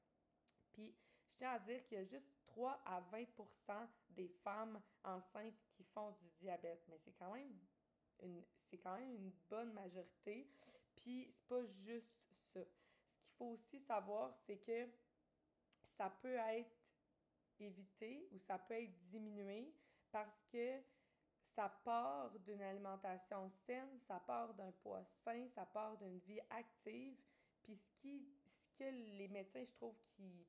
Puis 0.73 0.95
je 1.29 1.37
tiens 1.37 1.53
à 1.53 1.59
dire 1.59 1.85
qu'il 1.85 1.99
y 1.99 2.01
a 2.01 2.05
juste 2.05 2.31
3 2.47 2.81
à 2.85 3.03
20% 3.13 3.27
des 4.11 4.29
femmes 4.43 4.81
enceintes 5.05 5.61
qui 5.71 5.85
font 5.85 6.11
du 6.13 6.29
diabète, 6.41 6.83
mais 6.89 6.99
c'est 6.99 7.13
quand 7.13 7.33
même 7.33 7.53
une, 8.23 8.43
c'est 8.65 8.79
quand 8.79 8.97
même 8.97 9.15
une 9.15 9.33
bonne 9.49 9.73
majorité. 9.73 10.49
Puis 10.97 11.31
c'est 11.31 11.47
pas 11.47 11.65
juste 11.65 12.18
faut 13.39 13.47
aussi 13.53 13.79
savoir, 13.79 14.35
c'est 14.35 14.59
que 14.59 14.89
ça 15.97 16.11
peut 16.11 16.37
être 16.37 16.77
évité 17.61 18.29
ou 18.33 18.39
ça 18.39 18.59
peut 18.59 18.75
être 18.75 18.99
diminué 19.07 19.73
parce 20.11 20.45
que 20.53 20.81
ça 21.55 21.69
part 21.85 22.39
d'une 22.41 22.63
alimentation 22.63 23.49
saine, 23.51 23.99
ça 24.07 24.21
part 24.21 24.55
d'un 24.55 24.71
poids 24.83 25.05
sain, 25.05 25.49
ça 25.49 25.67
part 25.67 25.97
d'une 25.99 26.19
vie 26.19 26.41
active. 26.51 27.17
Puis 27.63 27.77
ce, 27.77 27.91
qui, 27.93 28.29
ce 28.47 28.69
que 28.79 28.85
les 29.19 29.29
médecins, 29.29 29.65
je 29.65 29.75
trouve, 29.75 29.97
qui 30.17 30.47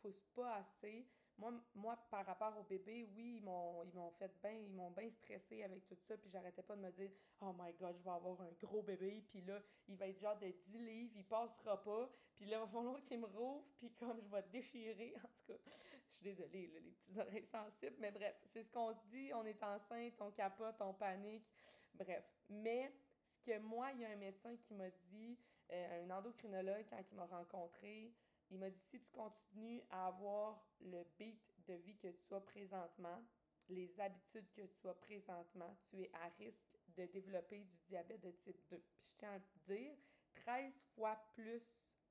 poussent 0.00 0.26
pas 0.34 0.56
assez, 0.56 1.06
moi, 1.38 1.52
moi, 1.74 1.96
par 2.10 2.26
rapport 2.26 2.58
au 2.58 2.64
bébé, 2.64 3.08
oui, 3.14 3.36
ils 3.36 3.42
m'ont, 3.42 3.84
ils 3.84 3.94
m'ont 3.94 4.10
fait 4.10 4.30
bien, 4.42 4.52
ils 4.52 4.74
m'ont 4.74 4.90
bien 4.90 5.08
stressé 5.10 5.62
avec 5.62 5.86
tout 5.86 5.96
ça, 6.06 6.16
puis 6.16 6.28
j'arrêtais 6.30 6.62
pas 6.62 6.74
de 6.74 6.80
me 6.80 6.90
dire 6.90 7.10
«Oh 7.40 7.52
my 7.56 7.72
God, 7.74 7.96
je 7.96 8.02
vais 8.02 8.10
avoir 8.10 8.40
un 8.40 8.50
gros 8.60 8.82
bébé, 8.82 9.22
puis 9.28 9.40
là, 9.42 9.62
il 9.86 9.96
va 9.96 10.08
être 10.08 10.18
genre 10.18 10.38
de 10.38 10.48
10 10.48 10.78
livres, 10.78 11.12
il 11.16 11.24
passera 11.24 11.80
pas, 11.82 12.10
puis 12.36 12.46
là, 12.46 12.56
il 12.56 12.60
va 12.60 12.66
falloir 12.66 13.04
qu'il 13.04 13.20
me 13.20 13.26
rouvre, 13.26 13.64
puis 13.78 13.92
comme 13.92 14.20
je 14.20 14.28
vais 14.28 14.42
déchirer, 14.50 15.14
en 15.24 15.28
tout 15.28 15.52
cas, 15.52 15.70
je 16.08 16.14
suis 16.14 16.24
désolée, 16.24 16.66
là, 16.68 16.80
les 16.80 16.90
petites 16.90 17.18
oreilles 17.18 17.46
sensibles, 17.46 17.96
mais 18.00 18.10
bref, 18.10 18.36
c'est 18.46 18.64
ce 18.64 18.70
qu'on 18.70 18.92
se 18.92 19.06
dit, 19.06 19.30
on 19.32 19.44
est 19.46 19.62
enceinte, 19.62 20.20
on 20.20 20.32
capote, 20.32 20.80
on 20.80 20.94
panique, 20.94 21.46
bref. 21.94 22.24
Mais 22.48 22.92
ce 23.28 23.50
que 23.50 23.58
moi, 23.60 23.92
il 23.92 24.00
y 24.00 24.04
a 24.04 24.10
un 24.10 24.16
médecin 24.16 24.56
qui 24.56 24.74
m'a 24.74 24.90
dit, 24.90 25.38
euh, 25.70 26.04
un 26.04 26.10
endocrinologue, 26.10 26.86
quand 26.88 27.02
il 27.10 27.16
m'a 27.16 27.26
rencontré, 27.26 28.12
il 28.50 28.58
m'a 28.58 28.70
dit 28.70 28.80
si 28.80 29.00
tu 29.00 29.10
continues 29.10 29.82
à 29.90 30.06
avoir 30.08 30.66
le 30.80 31.04
beat 31.18 31.54
de 31.66 31.74
vie 31.74 31.96
que 31.96 32.08
tu 32.08 32.34
as 32.34 32.40
présentement, 32.40 33.22
les 33.68 34.00
habitudes 34.00 34.50
que 34.52 34.62
tu 34.62 34.88
as 34.88 34.94
présentement, 34.94 35.76
tu 35.88 36.02
es 36.02 36.10
à 36.14 36.28
risque 36.38 36.78
de 36.96 37.04
développer 37.06 37.60
du 37.64 37.76
diabète 37.88 38.22
de 38.22 38.30
type 38.30 38.60
2. 38.70 38.78
Puis 38.78 39.06
je 39.06 39.14
tiens 39.14 39.34
à 39.34 39.40
te 39.40 39.72
dire, 39.72 39.94
13 40.34 40.72
fois 40.94 41.16
plus 41.34 41.62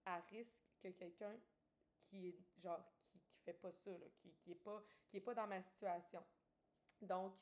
à 0.05 0.19
risque 0.29 0.61
que 0.79 0.89
quelqu'un 0.89 1.35
qui 2.03 2.27
est 2.29 2.39
genre 2.57 2.85
qui, 3.07 3.19
qui 3.19 3.39
fait 3.39 3.53
pas 3.53 3.71
ça, 3.71 3.91
qui, 4.17 4.33
qui 4.35 4.51
est 4.51 4.63
pas 4.63 4.83
qui 5.09 5.17
est 5.17 5.21
pas 5.21 5.33
dans 5.33 5.47
ma 5.47 5.61
situation. 5.61 6.23
Donc, 7.01 7.33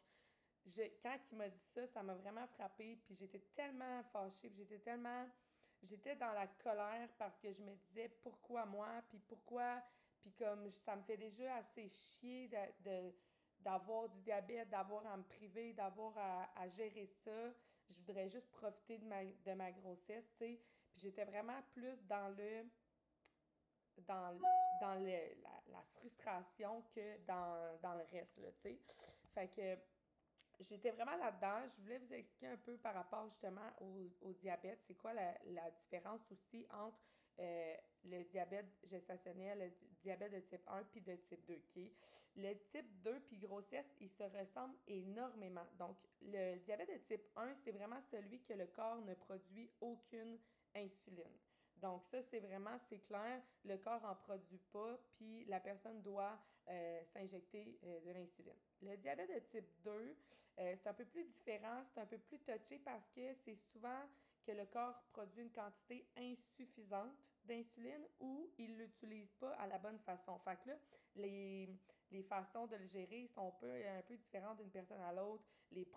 je, 0.65 0.81
quand 1.01 1.17
il 1.31 1.37
m'a 1.37 1.49
dit 1.49 1.63
ça, 1.73 1.85
ça 1.87 2.03
m'a 2.03 2.15
vraiment 2.15 2.47
frappé, 2.47 2.97
puis 3.05 3.15
j'étais 3.15 3.41
tellement 3.53 4.03
fâchée, 4.03 4.49
puis 4.49 4.59
j'étais 4.59 4.79
tellement 4.79 5.27
j'étais 5.86 6.15
dans 6.15 6.32
la 6.34 6.48
colère 6.48 7.10
parce 7.18 7.38
que 7.38 7.51
je 7.51 7.62
me 7.62 7.74
disais 7.75 8.10
pourquoi 8.24 8.65
moi, 8.65 8.88
puis 9.10 9.20
pourquoi, 9.27 9.82
puis 10.22 10.32
comme 10.34 10.70
ça 10.72 10.96
me 10.96 11.04
fait 11.04 11.18
déjà 11.18 11.56
assez 11.56 11.88
chier 11.89 12.50
de, 12.84 13.13
d'avoir 13.60 14.10
du 14.10 14.20
diabète, 14.22 14.70
d'avoir 14.70 15.06
à 15.08 15.18
me 15.18 15.24
priver, 15.24 15.74
d'avoir 15.74 16.18
à, 16.18 16.68
gérer 16.70 17.08
ça. 17.24 17.54
Je 17.89 18.00
voudrais 18.00 18.27
juste 18.27 18.50
profiter 18.51 18.98
de 18.98 19.06
ma, 19.06 19.24
de 19.24 19.54
ma 19.54 19.72
grossesse, 19.72 20.27
tu 20.32 20.38
sais. 20.38 20.62
Puis 20.92 21.01
j'étais 21.01 21.25
vraiment 21.25 21.62
plus 21.74 22.04
dans 22.08 22.30
le 22.30 22.65
dans, 24.08 24.38
dans 24.82 24.96
le, 24.96 25.06
la, 25.42 25.62
la, 25.72 25.82
frustration 25.94 26.84
que 26.94 27.18
dans, 27.25 27.80
dans 27.82 27.94
le 27.94 28.04
reste, 28.12 28.36
tu 28.36 28.62
sais. 28.62 28.80
Fait 29.34 29.48
que 29.48 29.77
j'étais 30.59 30.91
vraiment 30.91 31.15
là-dedans. 31.17 31.67
Je 31.67 31.81
voulais 31.81 31.97
vous 32.00 32.13
expliquer 32.13 32.47
un 32.47 32.57
peu 32.57 32.77
par 32.77 32.93
rapport 32.93 33.25
justement 33.27 33.69
au, 33.81 34.09
au 34.21 34.33
diabète. 34.33 34.79
C'est 34.81 34.95
quoi 34.95 35.13
la, 35.13 35.33
la, 35.45 35.69
différence 35.71 36.31
aussi 36.31 36.65
entre 36.71 37.00
euh, 37.39 37.75
le 38.05 38.24
diabète 38.24 38.67
gestationnel, 38.83 39.59
le 39.59 39.71
diabète 40.01 40.31
de 40.31 40.39
type 40.39 40.67
1 40.67 40.83
puis 40.83 41.01
de 41.01 41.15
type 41.15 41.45
2. 41.47 41.53
OK? 41.53 41.83
Le 42.38 42.53
type 42.71 43.01
2 43.01 43.19
puis 43.27 43.38
grossesse, 43.38 43.95
ils 44.00 44.09
se 44.09 44.24
ressemblent 44.24 44.77
énormément. 44.88 45.65
Donc, 45.77 45.97
le 46.21 46.57
diabète 46.59 46.89
de 46.89 46.97
type 47.00 47.25
1, 47.35 47.55
c'est 47.63 47.71
vraiment 47.71 48.01
celui 48.12 48.41
que 48.41 48.53
le 48.53 48.67
corps 48.67 49.01
ne 49.01 49.13
produit 49.15 49.69
aucune 49.81 50.38
insuline. 50.75 51.38
Donc 51.82 52.03
ça, 52.05 52.22
c'est 52.22 52.39
vraiment, 52.39 52.77
c'est 52.89 53.00
clair, 53.00 53.41
le 53.63 53.77
corps 53.77 54.03
en 54.05 54.15
produit 54.15 54.60
pas, 54.72 54.98
puis 55.17 55.46
la 55.46 55.60
personne 55.60 56.01
doit 56.01 56.39
euh, 56.70 57.03
s'injecter 57.13 57.77
euh, 57.84 58.00
de 58.01 58.12
l'insuline. 58.12 58.55
Le 58.82 58.98
diabète 58.98 59.29
de 59.34 59.39
type 59.39 59.67
2, 59.84 59.91
euh, 59.91 60.75
c'est 60.77 60.89
un 60.89 60.94
peu 60.94 61.05
plus 61.05 61.25
différent, 61.25 61.84
c'est 61.94 62.00
un 62.00 62.05
peu 62.05 62.17
plus 62.17 62.39
touché 62.39 62.79
parce 62.79 63.10
que 63.10 63.34
c'est 63.34 63.55
souvent 63.55 64.01
que 64.45 64.51
le 64.51 64.65
corps 64.65 65.01
produit 65.11 65.41
une 65.41 65.51
quantité 65.51 66.07
insuffisante 66.17 67.15
d'insuline 67.45 68.07
ou 68.19 68.49
il 68.57 68.77
l'utilise 68.77 69.31
pas 69.33 69.53
à 69.55 69.67
la 69.67 69.77
bonne 69.77 69.99
façon. 69.99 70.37
Fait 70.39 70.57
que 70.63 70.69
là, 70.69 70.75
les, 71.15 71.69
les 72.11 72.23
façons 72.23 72.67
de 72.67 72.75
le 72.75 72.85
gérer 72.85 73.27
sont 73.27 73.47
un 73.47 73.51
peu, 73.59 73.71
un 73.71 74.01
peu 74.07 74.17
différentes 74.17 74.57
d'une 74.57 74.69
personne 74.69 75.01
à 75.01 75.13
l'autre. 75.13 75.43
Les, 75.71 75.87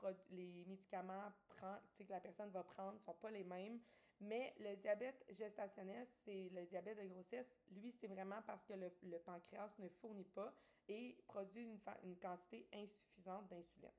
médicaments 0.67 1.33
que 1.49 2.05
la 2.09 2.21
personne 2.21 2.51
va 2.51 2.63
prendre 2.63 2.99
sont 3.01 3.15
pas 3.15 3.31
les 3.31 3.45
mêmes. 3.45 3.81
Mais 4.21 4.55
le 4.59 4.75
diabète 4.77 5.25
gestationnel, 5.29 6.07
c'est 6.25 6.51
le 6.53 6.67
diabète 6.67 6.99
de 6.99 7.07
grossesse. 7.07 7.47
Lui, 7.71 7.93
c'est 7.93 8.09
vraiment 8.09 8.43
parce 8.47 8.65
que 8.65 8.73
le, 8.73 8.91
le, 9.05 9.19
pancréas 9.21 9.71
ne 9.79 9.89
fournit 9.89 10.25
pas 10.25 10.53
et 10.89 11.17
produit 11.27 11.63
une, 11.65 11.79
une 12.03 12.17
quantité 12.17 12.67
insuffisante 12.73 13.49
d'insuline. 13.49 13.93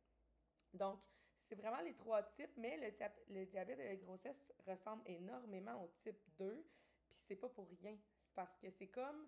Donc, 0.73 0.99
c'est 1.49 1.55
vraiment 1.55 1.81
les 1.81 1.95
trois 1.95 2.21
types, 2.21 2.55
mais 2.57 2.77
le, 2.77 3.35
le 3.35 3.45
diabète 3.47 3.79
de 3.79 4.05
grossesse 4.05 4.53
ressemble 4.67 5.01
énormément 5.07 5.83
au 5.83 5.87
type 6.03 6.19
2, 6.37 6.63
puis 7.09 7.23
c'est 7.27 7.35
pas 7.35 7.49
pour 7.49 7.67
rien. 7.81 7.97
C'est 8.21 8.35
parce 8.35 8.55
que 8.57 8.69
c'est 8.69 8.87
comme 8.87 9.27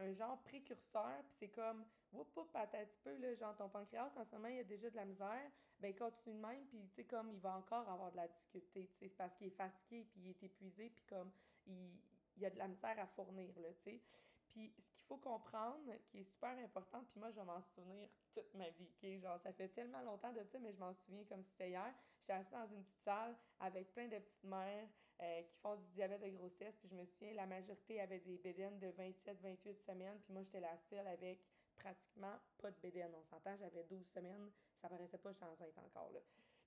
un 0.00 0.12
genre 0.12 0.42
précurseur, 0.42 1.22
puis 1.26 1.36
c'est 1.38 1.48
comme, 1.48 1.84
whoop, 2.12 2.28
whoop, 2.36 2.54
un 2.56 2.66
petit 2.66 2.98
peu, 3.02 3.16
là, 3.18 3.34
genre 3.36 3.56
ton 3.56 3.68
pancréas, 3.68 4.10
en 4.16 4.24
ce 4.24 4.34
moment, 4.34 4.48
il 4.48 4.56
y 4.56 4.60
a 4.60 4.64
déjà 4.64 4.90
de 4.90 4.96
la 4.96 5.04
misère, 5.04 5.50
ben 5.78 5.94
continue 5.94 6.34
de 6.34 6.40
même, 6.40 6.66
puis 6.66 6.78
tu 6.88 6.94
sais, 6.96 7.04
comme, 7.04 7.30
il 7.30 7.38
va 7.38 7.56
encore 7.56 7.88
avoir 7.88 8.10
de 8.10 8.16
la 8.16 8.28
difficulté, 8.28 8.88
tu 8.88 8.98
sais, 8.98 9.08
c'est 9.08 9.16
parce 9.16 9.34
qu'il 9.36 9.46
est 9.46 9.56
fatigué, 9.56 10.04
puis 10.10 10.20
il 10.20 10.30
est 10.30 10.42
épuisé, 10.42 10.90
puis 10.90 11.04
comme, 11.04 11.30
il, 11.66 11.92
il 12.36 12.44
a 12.44 12.50
de 12.50 12.58
la 12.58 12.66
misère 12.66 12.98
à 12.98 13.06
fournir, 13.06 13.58
là, 13.60 13.68
tu 13.84 13.90
sais. 13.92 14.00
Puis 14.48 14.72
qu'il 15.04 15.16
faut 15.16 15.28
comprendre, 15.30 15.92
qui 16.06 16.20
est 16.20 16.24
super 16.24 16.56
important, 16.58 17.04
puis 17.10 17.20
moi, 17.20 17.30
je 17.30 17.36
vais 17.36 17.44
m'en 17.44 17.62
souvenir 17.62 18.08
toute 18.32 18.52
ma 18.54 18.68
vie? 18.70 19.20
Genre, 19.20 19.38
ça 19.40 19.52
fait 19.52 19.68
tellement 19.68 20.00
longtemps 20.00 20.32
de 20.32 20.42
ça, 20.44 20.58
mais 20.58 20.72
je 20.72 20.78
m'en 20.78 20.94
souviens 20.94 21.24
comme 21.24 21.42
si 21.42 21.50
c'était 21.50 21.70
hier. 21.70 21.94
J'étais 22.20 22.32
assise 22.32 22.52
dans 22.52 22.66
une 22.66 22.82
petite 22.82 23.02
salle 23.04 23.36
avec 23.60 23.92
plein 23.92 24.08
de 24.08 24.18
petites 24.18 24.44
mères 24.44 24.88
euh, 25.20 25.42
qui 25.42 25.58
font 25.58 25.76
du 25.76 25.86
diabète 25.88 26.22
de 26.22 26.30
grossesse, 26.30 26.76
puis 26.76 26.88
je 26.88 26.94
me 26.94 27.04
souviens, 27.04 27.34
la 27.34 27.46
majorité 27.46 28.00
avait 28.00 28.20
des 28.20 28.38
bédaines 28.38 28.78
de 28.78 28.88
27, 28.88 29.40
28 29.42 29.78
semaines, 29.78 30.18
puis 30.20 30.32
moi, 30.32 30.42
j'étais 30.42 30.60
la 30.60 30.76
seule 30.78 31.06
avec 31.06 31.44
pratiquement 31.76 32.38
pas 32.58 32.70
de 32.70 32.76
bédaine. 32.80 33.12
On 33.14 33.24
s'entend, 33.24 33.56
j'avais 33.56 33.84
12 33.84 34.06
semaines, 34.06 34.50
ça 34.80 34.88
paraissait 34.88 35.18
pas 35.18 35.30
enceinte 35.30 35.78
encore, 35.78 36.10
là. 36.12 36.20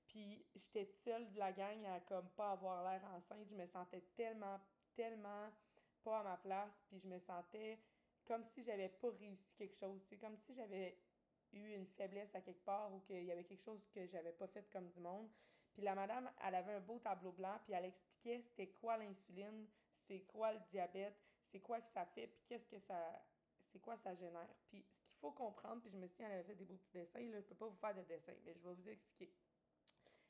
Puis 0.05 0.45
j'étais 0.55 0.85
seule 0.85 1.29
de 1.33 1.39
la 1.39 1.51
gang 1.51 1.85
à 1.85 1.99
comme 1.99 2.29
pas 2.29 2.51
avoir 2.51 2.81
l'air 2.89 3.03
enceinte. 3.13 3.45
Je 3.49 3.55
me 3.55 3.65
sentais 3.67 4.01
tellement, 4.15 4.57
tellement 4.95 5.49
à 6.13 6.23
ma 6.23 6.37
place, 6.37 6.81
puis 6.87 6.99
je 6.99 7.07
me 7.07 7.19
sentais 7.19 7.79
comme 8.27 8.43
si 8.43 8.63
j'avais 8.63 8.89
pas 8.89 9.09
réussi 9.09 9.55
quelque 9.55 9.77
chose. 9.77 10.01
C'est 10.09 10.17
comme 10.17 10.37
si 10.37 10.53
j'avais 10.53 10.97
eu 11.53 11.73
une 11.73 11.87
faiblesse 11.87 12.33
à 12.35 12.41
quelque 12.41 12.63
part 12.63 12.93
ou 12.93 12.99
qu'il 12.99 13.23
y 13.23 13.31
avait 13.31 13.45
quelque 13.45 13.63
chose 13.63 13.87
que 13.93 14.05
j'avais 14.05 14.33
pas 14.33 14.47
fait 14.47 14.69
comme 14.71 14.89
du 14.89 14.99
monde. 14.99 15.29
Puis 15.73 15.83
la 15.83 15.95
madame, 15.95 16.29
elle 16.45 16.55
avait 16.55 16.73
un 16.73 16.79
beau 16.79 16.99
tableau 16.99 17.31
blanc, 17.31 17.59
puis 17.63 17.73
elle 17.73 17.85
expliquait 17.85 18.41
c'était 18.41 18.67
quoi 18.67 18.97
l'insuline, 18.97 19.67
c'est 20.07 20.21
quoi 20.21 20.51
le 20.51 20.59
diabète, 20.71 21.15
c'est 21.51 21.59
quoi 21.59 21.79
que 21.79 21.89
ça 21.89 22.05
fait, 22.05 22.27
puis 22.27 22.41
qu'est-ce 22.47 22.67
que 22.67 22.79
ça 22.79 23.23
c'est 23.71 23.79
quoi 23.79 23.97
ça 23.97 24.15
génère. 24.15 24.55
Puis 24.69 24.85
ce 24.97 25.09
qu'il 25.09 25.19
faut 25.19 25.31
comprendre, 25.31 25.81
puis 25.81 25.91
je 25.91 25.97
me 25.97 26.07
suis 26.07 26.17
dit, 26.17 26.23
elle 26.23 26.31
avait 26.31 26.43
fait 26.43 26.55
des 26.55 26.65
beaux 26.65 26.77
petits 26.77 26.93
dessins, 26.93 27.29
là, 27.29 27.41
je 27.41 27.47
peux 27.47 27.55
pas 27.55 27.67
vous 27.67 27.75
faire 27.75 27.95
de 27.95 28.01
dessin, 28.03 28.33
mais 28.45 28.53
je 28.53 28.59
vais 28.59 28.73
vous 28.73 28.89
expliquer. 28.89 29.31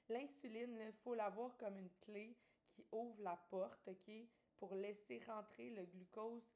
L'insuline, 0.10 0.80
il 0.86 0.94
faut 1.04 1.13
l'avoir 1.13 1.56
comme 1.58 1.77
une 1.77 1.92
clé 2.01 2.36
qui 2.70 2.86
ouvre 2.92 3.22
la 3.22 3.38
porte, 3.50 3.88
OK, 3.88 4.12
pour 4.58 4.75
laisser 4.75 5.20
rentrer 5.25 5.70
le 5.70 5.86
glucose 5.86 6.50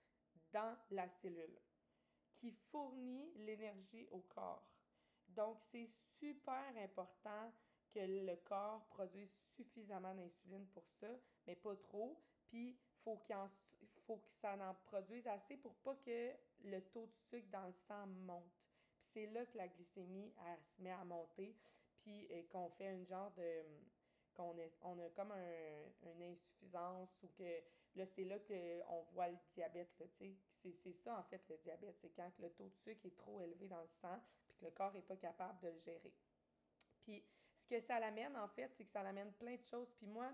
dans 0.52 0.76
la 0.92 1.08
cellule, 1.08 1.60
qui 2.36 2.52
fournit 2.52 3.32
l'énergie 3.36 4.08
au 4.12 4.20
corps. 4.22 4.68
Donc, 5.30 5.58
c'est 5.72 5.90
super 6.20 6.74
important 6.78 7.52
que 7.94 8.00
le 8.00 8.36
corps 8.38 8.86
produise 8.88 9.32
suffisamment 9.56 10.14
d'insuline 10.16 10.68
pour 10.68 10.88
ça, 10.88 11.10
mais 11.46 11.56
pas 11.56 11.76
trop. 11.76 12.22
Puis, 12.48 12.78
faut 13.04 13.18
qu'il 13.18 13.36
faut 14.06 14.18
que 14.18 14.30
ça 14.30 14.56
en 14.56 14.74
produise 14.86 15.28
assez 15.28 15.58
pour 15.58 15.76
pas 15.76 15.96
que 15.96 16.32
le 16.64 16.82
taux 16.92 17.08
de 17.08 17.14
sucre 17.14 17.50
dans 17.52 17.68
le 17.68 17.74
sang 17.74 18.08
monte. 18.08 18.52
Puis 18.98 19.08
c'est 19.14 19.26
là 19.28 19.46
que 19.46 19.58
la 19.58 19.68
glycémie 19.68 20.34
elle, 20.48 20.60
se 20.64 20.82
met 20.82 20.92
à 20.92 21.04
monter, 21.04 21.56
puis 22.02 22.28
euh, 22.32 22.44
qu'on 22.50 22.70
fait 22.70 22.90
un 22.90 23.04
genre 23.04 23.32
de 23.32 23.64
on 24.82 25.00
a 25.00 25.10
comme 25.10 25.32
un, 25.32 26.10
une 26.14 26.24
insuffisance 26.24 27.22
ou 27.24 27.28
que 27.38 27.62
là, 27.96 28.06
c'est 28.06 28.24
là 28.24 28.38
qu'on 28.40 29.02
voit 29.14 29.30
le 29.30 29.38
diabète, 29.54 29.90
là, 30.00 30.06
tu 30.18 30.36
sais. 30.64 30.74
C'est 30.84 30.94
ça, 30.94 31.18
en 31.18 31.24
fait, 31.24 31.42
le 31.50 31.58
diabète. 31.58 31.98
C'est 32.00 32.12
quand 32.12 32.32
le 32.40 32.50
taux 32.52 32.70
de 32.70 32.76
sucre 32.76 33.06
est 33.06 33.18
trop 33.18 33.42
élevé 33.42 33.68
dans 33.68 33.82
le 33.82 33.88
sang 33.88 34.22
puis 34.46 34.54
que 34.56 34.66
le 34.66 34.72
corps 34.72 34.94
n'est 34.94 35.02
pas 35.02 35.16
capable 35.16 35.60
de 35.62 35.70
le 35.70 35.80
gérer. 35.80 36.14
Puis, 37.02 37.26
ce 37.58 37.68
que 37.68 37.80
ça 37.80 38.00
l'amène, 38.00 38.36
en 38.38 38.48
fait, 38.48 38.72
c'est 38.76 38.84
que 38.84 38.92
ça 38.92 39.02
l'amène 39.02 39.32
plein 39.34 39.56
de 39.56 39.64
choses. 39.64 39.94
Puis 39.96 40.06
moi, 40.06 40.32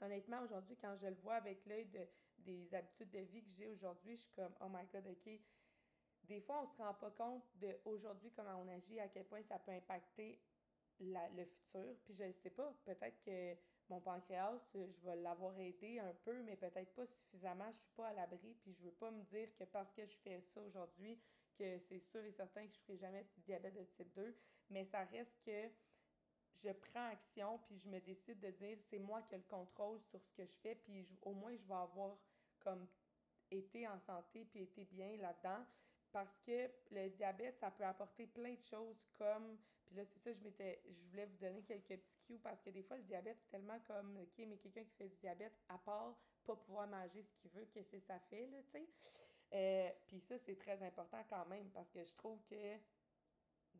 honnêtement, 0.00 0.42
aujourd'hui, 0.42 0.76
quand 0.76 0.96
je 0.96 1.06
le 1.06 1.14
vois 1.16 1.36
avec 1.36 1.64
l'œil 1.66 1.86
de, 1.86 2.06
des 2.38 2.74
habitudes 2.74 3.10
de 3.10 3.20
vie 3.20 3.42
que 3.42 3.50
j'ai 3.50 3.66
aujourd'hui, 3.66 4.16
je 4.16 4.22
suis 4.22 4.32
comme, 4.32 4.54
oh 4.60 4.68
my 4.68 4.86
God, 4.92 5.06
OK. 5.06 5.40
Des 6.24 6.40
fois, 6.40 6.62
on 6.62 6.66
se 6.66 6.76
rend 6.76 6.92
pas 6.94 7.10
compte 7.12 7.44
de 7.56 7.78
aujourd'hui 7.86 8.30
comment 8.32 8.56
on 8.62 8.68
agit, 8.68 9.00
à 9.00 9.08
quel 9.08 9.24
point 9.24 9.42
ça 9.42 9.58
peut 9.58 9.72
impacter 9.72 10.38
la, 11.06 11.28
le 11.30 11.44
futur. 11.44 11.96
Puis 12.04 12.14
je 12.14 12.24
ne 12.24 12.32
sais 12.32 12.50
pas, 12.50 12.72
peut-être 12.84 13.20
que 13.20 13.56
mon 13.88 14.00
pancréas, 14.00 14.60
je 14.74 15.00
vais 15.00 15.16
l'avoir 15.16 15.58
aidé 15.58 15.98
un 15.98 16.14
peu, 16.24 16.42
mais 16.42 16.56
peut-être 16.56 16.94
pas 16.94 17.06
suffisamment. 17.06 17.70
Je 17.72 17.78
suis 17.78 17.92
pas 17.96 18.08
à 18.08 18.12
l'abri, 18.12 18.54
puis 18.62 18.72
je 18.72 18.82
veux 18.82 18.92
pas 18.92 19.10
me 19.10 19.22
dire 19.24 19.54
que 19.54 19.64
parce 19.64 19.92
que 19.92 20.04
je 20.04 20.16
fais 20.16 20.40
ça 20.40 20.60
aujourd'hui, 20.60 21.18
que 21.58 21.78
c'est 21.78 22.00
sûr 22.00 22.22
et 22.24 22.32
certain 22.32 22.66
que 22.66 22.72
je 22.72 22.78
ferai 22.80 22.96
jamais 22.96 23.24
de 23.24 23.42
diabète 23.42 23.74
de 23.74 23.84
type 23.84 24.12
2, 24.14 24.36
mais 24.70 24.84
ça 24.84 25.04
reste 25.04 25.40
que 25.44 25.70
je 26.54 26.70
prends 26.70 27.08
action, 27.08 27.58
puis 27.66 27.78
je 27.78 27.88
me 27.88 28.00
décide 28.00 28.40
de 28.40 28.50
dire 28.50 28.78
c'est 28.80 28.98
moi 28.98 29.22
qui 29.22 29.34
ai 29.34 29.38
le 29.38 29.44
contrôle 29.44 30.00
sur 30.00 30.20
ce 30.22 30.32
que 30.32 30.44
je 30.44 30.54
fais, 30.56 30.74
puis 30.74 31.18
au 31.22 31.32
moins 31.32 31.56
je 31.56 31.66
vais 31.66 31.74
avoir 31.74 32.16
comme 32.60 32.86
été 33.50 33.86
en 33.88 33.98
santé, 33.98 34.44
puis 34.44 34.62
été 34.62 34.84
bien 34.84 35.16
là-dedans. 35.16 35.64
Parce 36.10 36.38
que 36.40 36.70
le 36.90 37.10
diabète, 37.10 37.58
ça 37.58 37.70
peut 37.70 37.84
apporter 37.84 38.26
plein 38.26 38.54
de 38.54 38.62
choses 38.62 39.02
comme 39.18 39.58
puis 39.88 39.96
là, 39.96 40.04
c'est 40.04 40.18
ça, 40.18 40.32
je 40.32 40.40
m'étais. 40.44 40.82
Je 40.86 41.08
voulais 41.08 41.24
vous 41.24 41.38
donner 41.38 41.62
quelques 41.62 41.86
petits 41.86 42.20
cues 42.26 42.38
parce 42.38 42.60
que 42.60 42.68
des 42.68 42.82
fois, 42.82 42.98
le 42.98 43.04
diabète, 43.04 43.38
c'est 43.40 43.48
tellement 43.48 43.80
comme 43.86 44.18
OK, 44.18 44.44
mais 44.46 44.58
quelqu'un 44.58 44.84
qui 44.84 44.94
fait 44.94 45.08
du 45.08 45.16
diabète, 45.16 45.54
à 45.68 45.78
part 45.78 46.14
pas 46.44 46.56
pouvoir 46.56 46.86
manger 46.86 47.22
ce 47.22 47.34
qu'il 47.34 47.50
veut, 47.52 47.64
qu'est-ce 47.72 47.90
que 47.90 48.00
ça 48.00 48.18
fait, 48.18 48.46
là, 48.48 48.58
tu 48.64 48.70
sais? 48.70 48.88
Euh, 49.54 49.90
puis 50.06 50.20
ça, 50.20 50.38
c'est 50.38 50.56
très 50.58 50.82
important 50.82 51.24
quand 51.30 51.46
même 51.46 51.70
parce 51.70 51.90
que 51.90 52.04
je 52.04 52.14
trouve 52.16 52.42
que. 52.44 52.76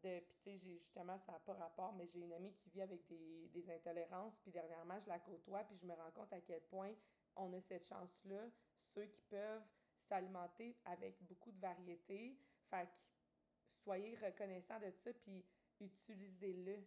De, 0.03 0.21
puis 0.21 0.37
tu 0.39 0.45
sais, 0.45 0.59
justement, 0.59 1.19
ça 1.19 1.33
n'a 1.33 1.41
pas 1.41 1.55
rapport, 1.55 1.93
mais 1.95 2.07
j'ai 2.07 2.21
une 2.21 2.33
amie 2.33 2.53
qui 2.53 2.71
vit 2.71 2.83
avec 2.83 3.05
des, 3.09 3.49
des 3.49 3.69
intolérances, 3.69 4.39
puis 4.43 4.53
dernièrement, 4.53 4.99
je 5.01 5.09
la 5.09 5.19
côtoie, 5.19 5.65
puis 5.65 5.77
je 5.77 5.85
me 5.85 5.93
rends 5.93 6.13
compte 6.13 6.33
à 6.33 6.41
quel 6.41 6.61
point 6.63 6.95
on 7.35 7.53
a 7.53 7.61
cette 7.61 7.85
chance-là, 7.85 8.49
ceux 8.95 9.07
qui 9.07 9.23
peuvent 9.23 9.67
s'alimenter 9.97 10.77
avec 10.85 11.21
beaucoup 11.23 11.51
de 11.51 11.59
variété. 11.59 12.39
Fait 12.71 12.87
que 12.87 12.93
soyez 13.83 14.17
reconnaissants 14.17 14.79
de 14.79 14.91
ça, 14.91 15.13
puis 15.13 15.45
utilisez-le 15.81 16.85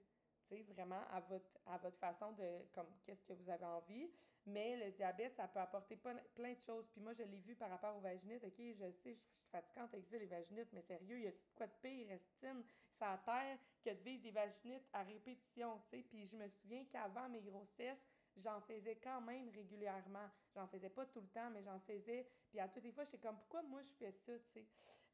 vraiment 0.59 1.01
à 1.11 1.19
votre, 1.21 1.57
à 1.65 1.77
votre 1.77 1.97
façon 1.97 2.31
de, 2.33 2.65
comme, 2.73 2.87
qu'est-ce 3.05 3.23
que 3.23 3.33
vous 3.33 3.49
avez 3.49 3.65
envie. 3.65 4.09
Mais 4.45 4.85
le 4.85 4.91
diabète, 4.91 5.35
ça 5.35 5.47
peut 5.47 5.59
apporter 5.59 5.95
plein, 5.95 6.53
de 6.53 6.59
choses. 6.59 6.89
Puis 6.89 7.01
moi, 7.01 7.13
je 7.13 7.23
l'ai 7.23 7.39
vu 7.39 7.55
par 7.55 7.69
rapport 7.69 7.95
aux 7.95 8.01
vaginites. 8.01 8.43
OK, 8.43 8.55
je 8.57 8.91
sais, 8.91 9.13
je 9.13 9.19
suis 9.19 9.49
fatigante 9.51 9.93
avec 9.93 10.09
les 10.11 10.25
vaginites, 10.25 10.69
mais 10.73 10.81
sérieux, 10.81 11.17
il 11.17 11.23
y 11.23 11.27
a 11.27 11.31
tout 11.31 11.51
quoi 11.55 11.67
de 11.67 11.73
pire, 11.81 12.07
Restine, 12.07 12.63
ça 12.97 13.21
terre, 13.23 13.57
que 13.83 13.91
de 13.91 14.03
vivre 14.03 14.23
des 14.23 14.31
vaginites 14.31 14.87
à 14.93 15.03
répétition, 15.03 15.79
tu 15.89 15.97
sais. 15.97 16.03
Puis 16.03 16.25
je 16.25 16.37
me 16.37 16.47
souviens 16.47 16.85
qu'avant 16.91 17.29
mes 17.29 17.41
grossesses, 17.41 18.03
j'en 18.37 18.61
faisais 18.61 18.95
quand 18.95 19.21
même 19.21 19.49
régulièrement. 19.49 20.29
J'en 20.53 20.67
faisais 20.67 20.89
pas 20.89 21.05
tout 21.05 21.21
le 21.21 21.27
temps, 21.27 21.49
mais 21.51 21.63
j'en 21.63 21.79
faisais. 21.79 22.27
Puis 22.49 22.59
à 22.59 22.67
toutes 22.67 22.83
les 22.83 22.91
fois, 22.91 23.03
j'étais 23.05 23.19
comme, 23.19 23.37
pourquoi 23.37 23.61
moi 23.63 23.81
je 23.81 23.93
fais 23.93 24.11
ça, 24.11 24.33
tu 24.39 24.51
sais? 24.53 24.67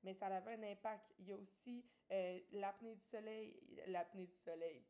Mais 0.03 0.13
ça 0.13 0.27
avait 0.27 0.53
un 0.53 0.71
impact. 0.71 1.13
Il 1.19 1.27
y 1.27 1.31
a 1.31 1.36
aussi 1.36 1.83
euh, 2.12 2.39
l'apnée 2.53 2.95
du 2.95 3.03
soleil. 3.03 3.59
L'apnée 3.88 4.27
du 4.27 4.36
soleil. 4.36 4.83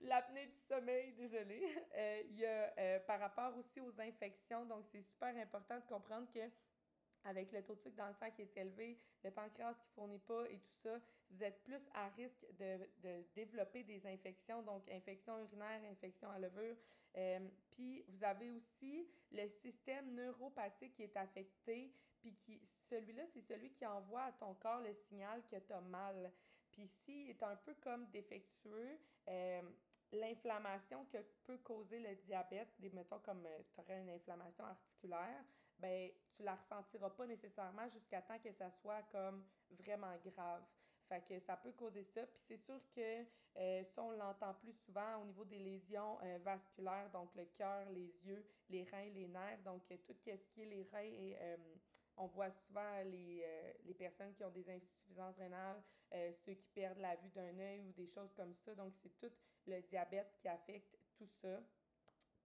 L'apnée 0.00 0.46
du 0.46 0.56
sommeil, 0.56 1.12
désolé. 1.12 1.62
Euh, 1.96 2.22
il 2.28 2.38
y 2.38 2.46
a 2.46 2.72
euh, 2.78 3.00
par 3.00 3.18
rapport 3.18 3.56
aussi 3.56 3.80
aux 3.80 4.00
infections. 4.00 4.64
Donc, 4.66 4.84
c'est 4.84 5.02
super 5.02 5.34
important 5.36 5.76
de 5.78 5.86
comprendre 5.86 6.30
que 6.32 6.40
avec 7.26 7.52
le 7.52 7.62
taux 7.62 7.74
de 7.74 7.80
sucre 7.80 7.96
dans 7.96 8.08
le 8.08 8.14
sang 8.14 8.30
qui 8.30 8.42
est 8.42 8.56
élevé, 8.56 8.98
le 9.22 9.30
pancréas 9.30 9.74
qui 9.74 9.88
fournit 9.94 10.18
pas 10.18 10.48
et 10.48 10.58
tout 10.58 10.72
ça, 10.82 11.00
vous 11.30 11.42
êtes 11.42 11.62
plus 11.64 11.88
à 11.94 12.08
risque 12.10 12.46
de, 12.58 12.78
de 13.02 13.24
développer 13.34 13.82
des 13.82 14.06
infections, 14.06 14.62
donc 14.62 14.88
infections 14.90 15.38
urinaires, 15.40 15.82
infections 15.90 16.30
à 16.30 16.38
levure. 16.38 16.76
Euh, 17.16 17.40
puis 17.70 18.04
vous 18.08 18.24
avez 18.24 18.50
aussi 18.50 19.08
le 19.32 19.48
système 19.48 20.14
neuropathique 20.14 20.94
qui 20.94 21.02
est 21.02 21.16
affecté, 21.16 21.92
puis 22.20 22.34
qui 22.34 22.60
celui-là, 22.88 23.26
c'est 23.26 23.40
celui 23.40 23.70
qui 23.70 23.86
envoie 23.86 24.22
à 24.22 24.32
ton 24.32 24.54
corps 24.54 24.80
le 24.80 24.92
signal 24.94 25.42
que 25.50 25.56
tu 25.56 25.72
as 25.72 25.80
mal. 25.80 26.32
Puis 26.70 26.86
s'il 26.86 27.30
est 27.30 27.42
un 27.42 27.56
peu 27.56 27.74
comme 27.74 28.06
défectueux, 28.10 28.98
euh, 29.28 29.62
l'inflammation 30.12 31.04
que 31.06 31.18
peut 31.46 31.58
causer 31.58 31.98
le 32.00 32.14
diabète, 32.16 32.68
des 32.78 32.90
mettons 32.90 33.18
comme 33.20 33.44
euh, 33.46 33.62
tu 33.74 33.80
aurais 33.80 34.00
une 34.00 34.10
inflammation 34.10 34.64
articulaire, 34.64 35.44
ben 35.78 36.10
tu 36.34 36.42
la 36.42 36.54
ressentiras 36.54 37.10
pas 37.10 37.26
nécessairement 37.26 37.88
jusqu'à 37.88 38.22
temps 38.22 38.38
que 38.38 38.52
ça 38.52 38.70
soit 38.70 39.02
comme 39.12 39.44
vraiment 39.70 40.14
grave. 40.24 40.62
Fait 41.08 41.22
que 41.28 41.38
ça 41.38 41.56
peut 41.56 41.72
causer 41.72 42.02
ça. 42.02 42.26
Puis 42.26 42.42
c'est 42.48 42.58
sûr 42.58 42.80
que 42.94 43.24
euh, 43.56 43.84
ça, 43.84 44.02
on 44.02 44.10
l'entend 44.10 44.54
plus 44.54 44.72
souvent 44.72 45.22
au 45.22 45.24
niveau 45.24 45.44
des 45.44 45.58
lésions 45.58 46.18
euh, 46.22 46.38
vasculaires, 46.42 47.08
donc 47.12 47.34
le 47.36 47.44
cœur, 47.56 47.88
les 47.90 48.12
yeux, 48.24 48.44
les 48.68 48.84
reins, 48.84 49.10
les 49.14 49.28
nerfs. 49.28 49.62
Donc 49.64 49.82
tout 50.04 50.14
ce 50.14 50.30
qui 50.30 50.30
est 50.30 50.64
les 50.64 50.82
reins 50.92 50.98
et 51.00 51.36
on 52.16 52.26
voit 52.26 52.50
souvent 52.50 53.02
les, 53.04 53.46
les, 53.84 53.94
personnes 53.94 54.32
qui 54.34 54.42
ont 54.42 54.50
des 54.50 54.68
insuffisances 54.70 55.36
rénales, 55.36 55.80
ceux 56.44 56.54
qui 56.54 56.68
perdent 56.70 56.98
la 56.98 57.14
vue 57.16 57.28
d'un 57.28 57.58
œil 57.58 57.82
ou 57.82 57.92
des 57.92 58.06
choses 58.06 58.32
comme 58.34 58.54
ça. 58.54 58.74
Donc 58.74 58.94
c'est 59.02 59.16
tout 59.18 59.32
le 59.66 59.80
diabète 59.82 60.34
qui 60.40 60.48
affecte 60.48 60.98
tout 61.16 61.26
ça. 61.26 61.60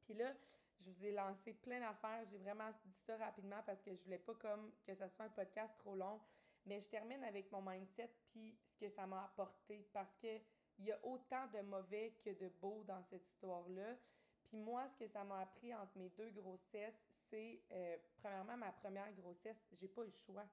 Puis 0.02 0.14
là, 0.14 0.34
je 0.82 0.92
vous 0.92 1.06
ai 1.06 1.12
lancé 1.12 1.54
plein 1.54 1.80
d'affaires. 1.80 2.26
J'ai 2.30 2.38
vraiment 2.38 2.70
dit 2.86 2.94
ça 2.94 3.18
rapidement 3.18 3.62
parce 3.66 3.82
que 3.82 3.94
je 3.94 4.04
voulais 4.04 4.18
pas 4.18 4.36
comme 4.36 4.72
que 4.86 4.94
ça 4.96 5.10
soit 5.10 5.26
un 5.26 5.30
podcast 5.30 5.78
trop 5.78 5.96
long. 5.96 6.20
Mais 6.66 6.80
je 6.80 6.90
termine 6.90 7.24
avec 7.24 7.52
mon 7.52 7.62
mindset 7.62 8.12
puis 8.32 8.56
ce 8.68 8.78
que 8.78 8.90
ça 8.90 9.08
m'a 9.08 9.24
apporté 9.24 9.88
parce 9.94 10.16
que 10.18 10.40
il 10.80 10.86
y 10.86 10.92
a 10.92 11.00
autant 11.06 11.48
de 11.48 11.62
mauvais 11.62 12.16
que 12.24 12.32
de 12.32 12.50
beau 12.60 12.84
dans 12.88 13.04
cette 13.04 13.26
histoire-là. 13.28 13.96
Puis 14.44 14.58
moi, 14.58 14.88
ce 14.90 14.98
que 14.98 15.08
ça 15.08 15.24
m'a 15.24 15.42
appris 15.42 15.74
entre 15.76 15.96
mes 15.98 16.10
deux 16.10 16.30
grossesses, 16.32 17.08
c'est 17.30 17.62
euh, 17.72 17.98
premièrement 18.18 18.58
ma 18.58 18.72
première 18.72 19.12
grossesse, 19.14 19.58
j'ai 19.74 19.88
pas 19.88 20.02
eu 20.02 20.08
le 20.08 20.18
choix. 20.26 20.46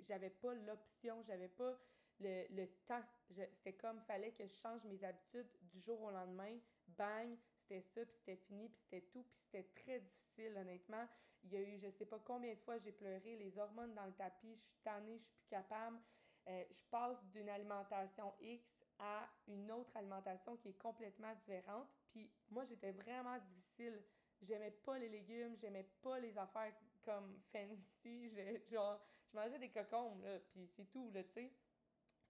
J'avais 0.00 0.30
pas 0.30 0.52
l'option, 0.54 1.22
j'avais 1.22 1.48
pas 1.48 1.78
le, 2.20 2.46
le 2.50 2.68
temps. 2.86 3.02
C'était 3.30 3.74
comme 3.74 4.00
fallait 4.02 4.32
que 4.32 4.46
je 4.46 4.52
change 4.54 4.84
mes 4.84 5.02
habitudes 5.04 5.48
du 5.62 5.80
jour 5.80 6.02
au 6.02 6.10
lendemain. 6.10 6.58
Bang, 6.88 7.36
c'était 7.64 7.82
ça, 7.82 8.04
puis 8.04 8.14
c'était 8.16 8.36
fini, 8.36 8.68
puis 8.68 8.80
c'était 8.82 9.06
tout, 9.06 9.22
puis 9.22 9.38
c'était 9.38 9.68
très 9.74 10.00
difficile, 10.00 10.56
honnêtement. 10.56 11.06
Il 11.44 11.52
y 11.52 11.56
a 11.56 11.60
eu, 11.60 11.78
je 11.78 11.90
sais 11.90 12.06
pas 12.06 12.18
combien 12.18 12.54
de 12.54 12.58
fois 12.60 12.78
j'ai 12.78 12.92
pleuré, 12.92 13.36
les 13.36 13.58
hormones 13.58 13.94
dans 13.94 14.06
le 14.06 14.12
tapis, 14.12 14.54
je 14.54 14.62
suis 14.62 14.78
tannée, 14.82 15.18
je 15.18 15.24
suis 15.24 15.32
plus 15.32 15.48
capable. 15.48 15.98
Euh, 16.46 16.64
je 16.70 16.82
passe 16.90 17.24
d'une 17.30 17.48
alimentation 17.48 18.34
X 18.40 18.78
à 18.98 19.26
une 19.48 19.70
autre 19.72 19.96
alimentation 19.96 20.56
qui 20.58 20.68
est 20.68 20.78
complètement 20.78 21.34
différente. 21.34 21.88
Puis 22.10 22.30
moi, 22.50 22.64
j'étais 22.64 22.92
vraiment 22.92 23.38
difficile. 23.38 24.02
J'aimais 24.42 24.70
pas 24.70 24.98
les 24.98 25.08
légumes, 25.08 25.56
j'aimais 25.56 25.88
pas 26.02 26.18
les 26.18 26.36
affaires 26.36 26.74
comme 27.02 27.40
fancy. 27.52 28.28
Je, 28.28 28.72
genre, 28.72 29.00
je 29.26 29.36
mangeais 29.36 29.58
des 29.58 29.70
cocombes, 29.70 30.22
là, 30.22 30.38
puis 30.50 30.66
c'est 30.66 30.90
tout, 30.90 31.10
là, 31.12 31.24
tu 31.24 31.32
sais. 31.32 31.52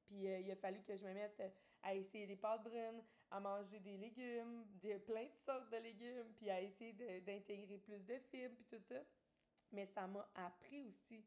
Puis 0.07 0.29
euh, 0.29 0.38
il 0.38 0.51
a 0.51 0.57
fallu 0.57 0.83
que 0.83 0.97
je 0.97 1.05
me 1.05 1.12
mette 1.12 1.40
à 1.85 1.94
essayer 1.94 2.27
des 2.27 2.37
pâtes 2.37 2.64
brunes, 2.64 3.03
à 3.31 3.38
manger 3.40 3.79
des 3.81 3.97
légumes, 3.97 4.64
des, 4.81 4.99
plein 4.99 5.25
de 5.25 5.37
sortes 5.44 5.70
de 5.70 5.77
légumes, 5.77 6.33
puis 6.37 6.51
à 6.51 6.61
essayer 6.61 6.92
d'intégrer 7.20 7.79
plus 7.79 8.05
de 8.05 8.18
fibres, 8.31 8.55
puis 8.57 8.79
tout 8.79 8.83
ça. 8.88 9.01
Mais 9.70 9.87
ça 9.87 10.07
m'a 10.07 10.27
appris 10.35 10.83
aussi. 10.83 11.25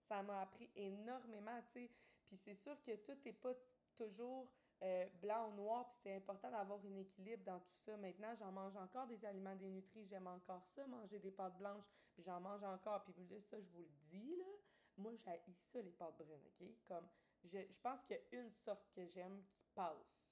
Ça 0.00 0.22
m'a 0.22 0.40
appris 0.40 0.70
énormément, 0.74 1.60
tu 1.72 1.80
sais. 1.80 1.90
Puis 2.26 2.36
c'est 2.36 2.54
sûr 2.54 2.76
que 2.82 2.96
tout 2.96 3.16
n'est 3.24 3.32
pas 3.32 3.54
toujours 3.96 4.50
euh, 4.82 5.06
blanc 5.20 5.50
ou 5.50 5.54
noir, 5.54 5.88
puis 5.90 6.00
c'est 6.02 6.16
important 6.16 6.50
d'avoir 6.50 6.80
un 6.84 6.96
équilibre 6.96 7.44
dans 7.44 7.60
tout 7.60 7.74
ça. 7.84 7.96
Maintenant, 7.96 8.34
j'en 8.34 8.50
mange 8.50 8.76
encore 8.76 9.06
des 9.06 9.24
aliments 9.24 9.54
dénutris, 9.54 10.06
j'aime 10.06 10.26
encore 10.26 10.64
ça, 10.74 10.86
manger 10.86 11.20
des 11.20 11.30
pâtes 11.30 11.56
blanches, 11.58 11.84
puis 12.14 12.22
j'en 12.24 12.40
mange 12.40 12.64
encore. 12.64 13.04
Puis 13.04 13.12
ça, 13.42 13.60
je 13.60 13.68
vous 13.70 13.82
le 13.82 13.90
dis, 14.10 14.36
là, 14.36 14.46
moi, 14.96 15.12
j'ai 15.14 15.52
ça, 15.54 15.80
les 15.80 15.92
pâtes 15.92 16.16
brunes, 16.16 16.46
OK? 16.46 16.66
Comme, 16.88 17.06
je, 17.44 17.58
je 17.70 17.80
pense 17.80 18.02
qu'il 18.04 18.16
y 18.16 18.36
a 18.36 18.40
une 18.40 18.50
sorte 18.50 18.90
que 18.94 19.06
j'aime 19.06 19.42
qui 19.54 19.66
passe. 19.74 20.22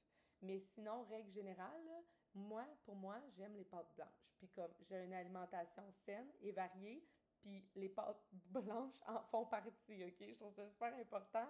Mais 0.42 0.59
sinon, 0.59 1.05
règle 1.05 1.31
générale, 1.31 2.05
moi, 2.35 2.66
pour 2.85 2.94
moi, 2.94 3.20
j'aime 3.31 3.55
les 3.57 3.64
pâtes 3.64 3.92
blanches. 3.96 4.33
Puis 4.38 4.49
comme 4.49 4.73
j'ai 4.81 5.05
une 5.05 5.12
alimentation 5.12 5.83
saine 6.05 6.31
et 6.40 6.53
variée, 6.53 7.05
puis 7.40 7.64
les 7.75 7.88
pâtes 7.88 8.25
blanches 8.51 9.03
en 9.07 9.23
font 9.25 9.46
partie, 9.46 10.05
OK? 10.05 10.16
Je 10.20 10.35
trouve 10.35 10.55
ça 10.55 10.68
super 10.68 10.94
important. 10.94 11.46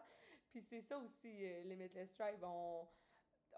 Puis 0.50 0.62
c'est 0.62 0.82
ça 0.82 0.98
aussi, 0.98 1.44
euh, 1.44 1.62
les 1.64 1.76
Limitless 1.76 2.12
Tribe, 2.14 2.42
on, 2.42 2.88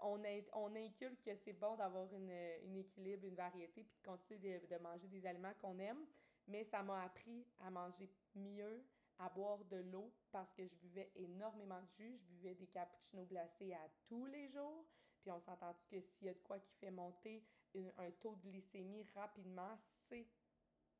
on, 0.01 0.21
on 0.53 0.75
inculque 0.75 1.23
que 1.23 1.35
c'est 1.35 1.53
bon 1.53 1.75
d'avoir 1.75 2.13
une, 2.13 2.31
une, 2.63 2.77
équilibre, 2.77 3.25
une 3.25 3.35
variété, 3.35 3.83
puis 3.83 3.95
de 4.03 4.07
continuer 4.11 4.59
de, 4.59 4.67
de 4.67 4.81
manger 4.81 5.07
des 5.07 5.25
aliments 5.25 5.53
qu'on 5.61 5.79
aime. 5.79 6.05
Mais 6.47 6.63
ça 6.63 6.83
m'a 6.83 7.03
appris 7.03 7.47
à 7.59 7.69
manger 7.71 8.11
mieux, 8.35 8.85
à 9.19 9.29
boire 9.29 9.63
de 9.65 9.77
l'eau 9.77 10.13
parce 10.31 10.51
que 10.53 10.65
je 10.65 10.75
buvais 10.75 11.11
énormément 11.15 11.81
de 11.81 11.87
jus. 11.97 12.17
Je 12.17 12.25
buvais 12.25 12.55
des 12.55 12.67
cappuccinos 12.67 13.27
glacés 13.27 13.73
à 13.73 13.89
tous 14.07 14.25
les 14.25 14.49
jours. 14.49 14.85
Puis 15.21 15.31
on 15.31 15.39
s'entend 15.39 15.73
que 15.89 16.01
s'il 16.01 16.27
y 16.27 16.29
a 16.29 16.33
de 16.33 16.39
quoi 16.39 16.59
qui 16.59 16.73
fait 16.75 16.91
monter 16.91 17.43
un 17.97 18.11
taux 18.11 18.35
de 18.35 18.49
glycémie 18.49 19.03
rapidement, 19.15 19.77
c'est 20.09 20.27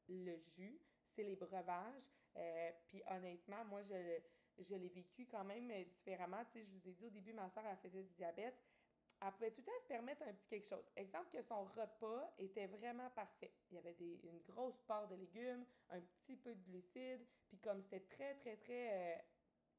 le 0.07 0.37
jus, 0.37 0.79
c'est 1.07 1.23
les 1.23 1.35
breuvages. 1.35 2.09
Euh, 2.35 2.71
puis 2.87 3.01
honnêtement, 3.07 3.63
moi, 3.65 3.83
je, 3.83 4.19
je 4.59 4.75
l'ai 4.75 4.89
vécu 4.89 5.27
quand 5.27 5.43
même 5.43 5.71
différemment. 5.85 6.43
Tu 6.45 6.59
sais, 6.59 6.65
je 6.65 6.71
vous 6.71 6.87
ai 6.87 6.93
dit 6.93 7.05
au 7.05 7.09
début, 7.09 7.33
ma 7.33 7.49
soeur, 7.49 7.65
elle 7.65 7.77
faisait 7.77 8.03
du 8.03 8.13
diabète. 8.13 8.59
Elle 9.25 9.31
pouvait 9.31 9.51
tout 9.51 9.61
le 9.61 9.65
temps 9.65 9.79
se 9.81 9.87
permettre 9.87 10.23
un 10.23 10.33
petit 10.33 10.47
quelque 10.49 10.67
chose. 10.67 10.83
Exemple 10.97 11.29
que 11.31 11.41
son 11.41 11.63
repas 11.63 12.33
était 12.37 12.67
vraiment 12.67 13.09
parfait. 13.11 13.53
Il 13.71 13.75
y 13.75 13.77
avait 13.77 13.93
des, 13.93 14.19
une 14.23 14.41
grosse 14.41 14.81
part 14.81 15.07
de 15.07 15.15
légumes, 15.15 15.65
un 15.91 16.01
petit 16.01 16.35
peu 16.35 16.53
de 16.53 16.61
glucides, 16.63 17.25
puis 17.47 17.57
comme 17.59 17.81
c'était 17.81 18.01
très, 18.01 18.35
très, 18.35 18.57
très 18.57 19.15
euh, 19.15 19.21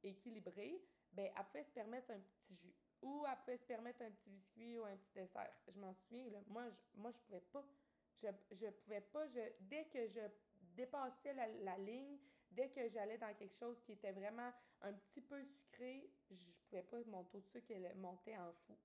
équilibré, 0.02 0.83
ben 1.12 1.30
elle 1.37 1.44
pouvait 1.44 1.64
se 1.64 1.72
permettre 1.72 2.11
un 2.11 2.20
petit 2.20 2.57
jus 2.57 2.74
ou 3.02 3.26
elle 3.26 3.37
pouvait 3.40 3.59
se 3.59 3.66
permettre 3.66 4.00
un 4.00 4.11
petit 4.12 4.30
biscuit 4.30 4.78
ou 4.78 4.85
un 4.85 4.96
petit 4.96 5.12
dessert. 5.12 5.52
Je 5.68 5.78
m'en 5.78 5.92
souviens, 5.92 6.42
moi, 6.46 6.70
je, 6.70 6.98
moi, 6.98 7.11
je 7.11 7.18
pouvais 7.18 7.42
pas. 7.52 7.66
Je, 8.16 8.28
je 8.50 8.70
pouvais 8.70 9.02
pas. 9.02 9.26
Je, 9.26 9.40
dès 9.61 9.85
que 9.87 10.07
je 10.07 10.20
dépassais 10.74 11.35
la, 11.35 11.48
la 11.48 11.76
ligne, 11.76 12.18
dès 12.50 12.70
que 12.70 12.88
j'allais 12.88 13.18
dans 13.18 13.35
quelque 13.35 13.54
chose 13.54 13.78
qui 13.83 13.92
était 13.92 14.12
vraiment 14.12 14.50
un 14.80 14.94
petit 14.94 15.20
peu 15.20 15.44
sucré, 15.44 16.11
je 16.30 16.61
pouvais 16.66 16.83
pas, 16.83 16.96
mon 17.09 17.24
taux 17.24 17.40
de 17.40 17.46
sucre 17.46 17.74
montait 17.96 18.38
en 18.38 18.50
fou. 18.52 18.78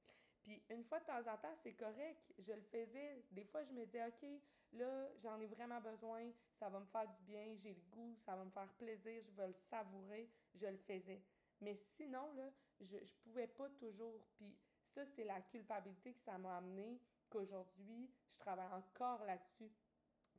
Puis 0.43 0.63
une 0.69 0.83
fois 0.83 0.99
de 0.99 1.05
temps 1.05 1.19
en 1.19 1.37
temps, 1.37 1.55
c'est 1.61 1.73
correct, 1.73 2.33
je 2.39 2.53
le 2.53 2.61
faisais. 2.61 3.23
Des 3.31 3.43
fois, 3.43 3.63
je 3.63 3.73
me 3.73 3.85
disais, 3.85 4.05
OK, 4.05 4.25
là, 4.73 5.09
j'en 5.17 5.39
ai 5.39 5.47
vraiment 5.47 5.81
besoin, 5.81 6.31
ça 6.57 6.69
va 6.69 6.79
me 6.79 6.85
faire 6.85 7.07
du 7.07 7.23
bien, 7.23 7.55
j'ai 7.55 7.73
le 7.73 7.81
goût, 7.91 8.15
ça 8.25 8.35
va 8.35 8.43
me 8.43 8.51
faire 8.51 8.69
plaisir, 8.77 9.21
je 9.23 9.31
veux 9.31 9.47
le 9.47 9.53
savourer, 9.69 10.29
je 10.53 10.67
le 10.67 10.77
faisais. 10.77 11.21
Mais 11.61 11.75
sinon, 11.75 12.31
là, 12.33 12.49
je 12.79 12.95
ne 12.95 13.21
pouvais 13.23 13.47
pas 13.47 13.69
toujours. 13.71 14.25
Puis 14.35 14.57
ça, 14.85 15.05
c'est 15.05 15.25
la 15.25 15.41
culpabilité 15.41 16.13
que 16.13 16.21
ça 16.21 16.37
m'a 16.37 16.57
amené, 16.57 16.99
qu'aujourd'hui, 17.29 18.09
je 18.29 18.39
travaille 18.39 18.71
encore 18.73 19.23
là-dessus. 19.25 19.71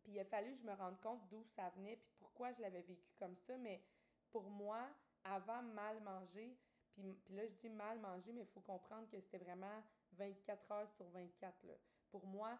Puis 0.02 0.12
il 0.12 0.20
a 0.20 0.24
fallu 0.24 0.52
que 0.52 0.58
je 0.58 0.64
me 0.64 0.72
rende 0.72 1.00
compte 1.00 1.28
d'où 1.28 1.44
ça 1.44 1.68
venait, 1.70 1.96
puis 1.96 2.10
pourquoi 2.18 2.52
je 2.52 2.60
l'avais 2.62 2.82
vécu 2.82 3.12
comme 3.18 3.36
ça. 3.36 3.56
Mais 3.58 3.82
pour 4.30 4.48
moi, 4.48 4.88
avant 5.24 5.62
mal 5.62 6.00
manger, 6.00 6.56
puis, 7.00 7.34
là, 7.34 7.46
je 7.46 7.54
dis 7.54 7.68
mal 7.68 7.98
manger, 7.98 8.32
mais 8.32 8.42
il 8.42 8.48
faut 8.48 8.60
comprendre 8.60 9.08
que 9.10 9.20
c'était 9.20 9.38
vraiment 9.38 9.82
24 10.12 10.72
heures 10.72 10.90
sur 10.90 11.08
24. 11.10 11.64
Là. 11.64 11.74
Pour 12.10 12.26
moi, 12.26 12.58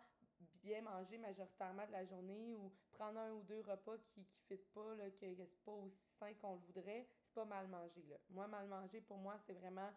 bien 0.63 0.83
manger 0.83 1.19
majoritairement 1.19 1.87
de 1.87 1.93
la 1.93 2.05
journée 2.05 2.55
ou 2.57 2.73
prendre 2.93 3.19
un 3.19 3.33
ou 3.33 3.43
deux 3.43 3.61
repas 3.61 3.97
qui 3.99 4.21
ne 4.21 4.25
fitent 4.47 4.73
pas, 4.73 4.95
là, 4.95 5.11
que, 5.11 5.35
que 5.35 5.47
c'est 5.47 5.65
pas 5.65 5.73
aussi 5.73 6.07
sain 6.19 6.35
qu'on 6.35 6.55
le 6.55 6.61
voudrait, 6.61 7.07
c'est 7.09 7.35
pas 7.35 7.45
mal 7.45 7.67
manger. 7.69 8.03
Là. 8.09 8.17
Moi, 8.31 8.47
mal 8.47 8.67
manger, 8.67 9.01
pour 9.01 9.19
moi, 9.19 9.39
c'est 9.47 9.55
vraiment 9.55 9.91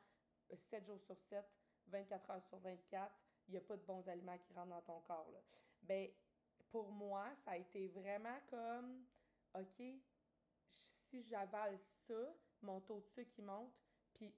7 0.53 0.85
jours 0.85 1.01
sur 1.01 1.17
7, 1.17 1.45
24 1.87 2.29
heures 2.29 2.43
sur 2.43 2.59
24, 2.59 3.13
il 3.47 3.51
n'y 3.51 3.57
a 3.57 3.61
pas 3.61 3.77
de 3.77 3.83
bons 3.83 4.07
aliments 4.07 4.37
qui 4.37 4.53
rentrent 4.53 4.69
dans 4.69 4.81
ton 4.81 4.99
corps. 5.01 5.29
Là. 5.31 5.39
Ben, 5.81 6.09
pour 6.71 6.91
moi, 6.91 7.33
ça 7.43 7.51
a 7.51 7.57
été 7.57 7.87
vraiment 7.89 8.39
comme, 8.49 9.05
OK, 9.53 9.83
si 10.69 11.21
j'avale 11.23 11.77
ça, 12.07 12.35
mon 12.61 12.79
taux 12.81 12.99
de 12.99 13.05
sucre 13.05 13.31
qui 13.31 13.41
monte, 13.41 13.73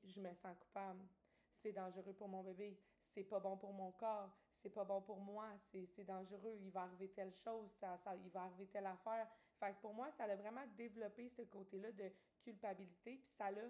je 0.04 0.22
me 0.22 0.34
sens 0.34 0.56
coupable. 0.60 1.06
C'est 1.54 1.72
dangereux 1.72 2.14
pour 2.14 2.28
mon 2.28 2.44
bébé, 2.44 2.78
c'est 3.14 3.24
pas 3.24 3.40
bon 3.40 3.58
pour 3.58 3.74
mon 3.74 3.92
corps, 3.94 4.30
c'est 4.62 4.70
pas 4.70 4.84
bon 4.84 5.02
pour 5.02 5.20
moi, 5.20 5.48
c'est 5.72 6.04
dangereux, 6.04 6.58
il 6.62 6.72
va 6.72 6.82
arriver 6.82 7.10
telle 7.10 7.34
chose, 7.34 7.72
ça, 7.80 7.98
ça, 8.04 8.16
il 8.16 8.30
va 8.30 8.44
arriver 8.44 8.68
telle 8.68 8.86
affaire. 8.86 9.28
Fait 9.60 9.74
que 9.74 9.82
pour 9.82 9.94
moi, 9.94 10.12
ça 10.12 10.26
a 10.26 10.36
vraiment 10.36 10.66
développé 10.76 11.30
ce 11.30 11.44
côté-là 11.44 11.92
de 11.94 12.12
culpabilité, 12.44 13.18
puis 13.18 13.32
ça 13.38 13.52
l'a 13.52 13.62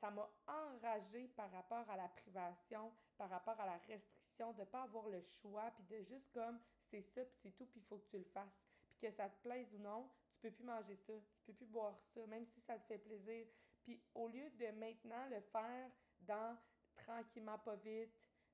ça 0.00 0.10
m'a 0.10 0.28
enragée 0.46 1.28
par 1.28 1.50
rapport 1.50 1.88
à 1.90 1.96
la 1.96 2.08
privation, 2.08 2.92
par 3.16 3.28
rapport 3.28 3.58
à 3.60 3.66
la 3.66 3.78
restriction, 3.88 4.52
de 4.52 4.60
ne 4.60 4.64
pas 4.64 4.82
avoir 4.82 5.08
le 5.08 5.20
choix, 5.20 5.70
puis 5.72 5.84
de 5.84 6.02
juste 6.02 6.30
comme 6.32 6.58
c'est 6.90 7.02
ça, 7.02 7.24
puis 7.24 7.38
c'est 7.42 7.50
tout, 7.52 7.66
puis 7.66 7.80
il 7.80 7.86
faut 7.86 7.98
que 7.98 8.08
tu 8.10 8.18
le 8.18 8.24
fasses. 8.24 8.62
Puis 8.88 8.98
que 8.98 9.10
ça 9.10 9.28
te 9.28 9.42
plaise 9.42 9.72
ou 9.74 9.78
non, 9.78 10.08
tu 10.32 10.40
peux 10.40 10.50
plus 10.50 10.64
manger 10.64 10.96
ça, 10.96 11.12
tu 11.36 11.42
peux 11.46 11.52
plus 11.52 11.66
boire 11.66 11.98
ça, 12.14 12.26
même 12.26 12.46
si 12.46 12.60
ça 12.60 12.78
te 12.78 12.86
fait 12.86 12.98
plaisir. 12.98 13.46
Puis 13.82 14.02
au 14.14 14.28
lieu 14.28 14.50
de 14.50 14.66
maintenant 14.78 15.26
le 15.28 15.40
faire 15.40 15.90
dans 16.20 16.56
tranquillement, 16.94 17.58
pas 17.58 17.76
vite, 17.76 18.12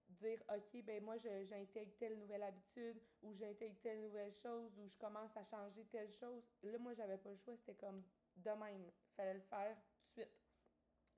dire 0.08 0.42
OK, 0.54 0.82
ben 0.84 1.02
moi 1.02 1.16
j'intègre 1.18 1.92
telle 1.98 2.18
nouvelle 2.18 2.42
habitude 2.42 3.00
ou 3.22 3.32
j'intègre 3.34 3.76
telle 3.80 4.00
nouvelle 4.00 4.32
chose 4.32 4.78
ou 4.78 4.86
je 4.86 4.96
commence 4.96 5.36
à 5.36 5.44
changer 5.44 5.84
telle 5.86 6.10
chose. 6.12 6.44
Là, 6.62 6.78
moi, 6.78 6.94
j'avais 6.94 7.18
pas 7.18 7.30
le 7.30 7.36
choix, 7.36 7.56
c'était 7.56 7.74
comme 7.74 8.02
de 8.36 8.50
même. 8.50 8.90
Fallait 9.16 9.34
le 9.34 9.40
faire 9.40 9.76
tout 9.98 9.98
de 9.98 10.04
suite. 10.04 10.40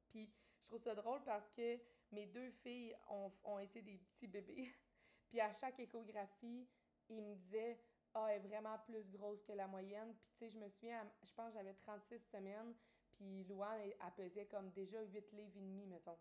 Puis 0.09 0.33
je 0.61 0.67
trouve 0.69 0.81
ça 0.81 0.95
drôle 0.95 1.23
parce 1.25 1.51
que 1.51 1.79
mes 2.13 2.27
deux 2.27 2.51
filles 2.51 2.97
ont, 3.09 3.33
ont 3.45 3.59
été 3.59 3.83
des 3.83 3.99
petits 3.99 4.29
bébés. 4.29 4.73
Puis 5.29 5.41
à 5.41 5.53
chaque 5.53 5.79
échographie, 5.79 6.67
ils 7.09 7.23
me 7.23 7.35
disaient 7.35 7.79
Ah, 8.15 8.29
elle 8.31 8.45
est 8.45 8.49
vraiment 8.49 8.79
plus 8.79 9.05
grosse 9.11 9.43
que 9.43 9.53
la 9.53 9.67
moyenne. 9.67 10.15
Puis 10.15 10.29
tu 10.31 10.39
sais, 10.39 10.51
je 10.51 10.59
me 10.59 10.69
souviens, 10.69 11.07
je 11.23 11.33
pense 11.35 11.53
j'avais 11.53 11.75
36 11.75 12.19
semaines. 12.31 12.75
Puis 13.19 13.45
Louane, 13.45 13.81
elle, 13.81 14.13
pesait 14.17 14.47
comme 14.47 14.71
déjà 14.71 15.03
8 15.03 15.33
livres 15.33 15.57
et 15.57 15.61
demi, 15.61 15.87
mettons. 15.87 16.17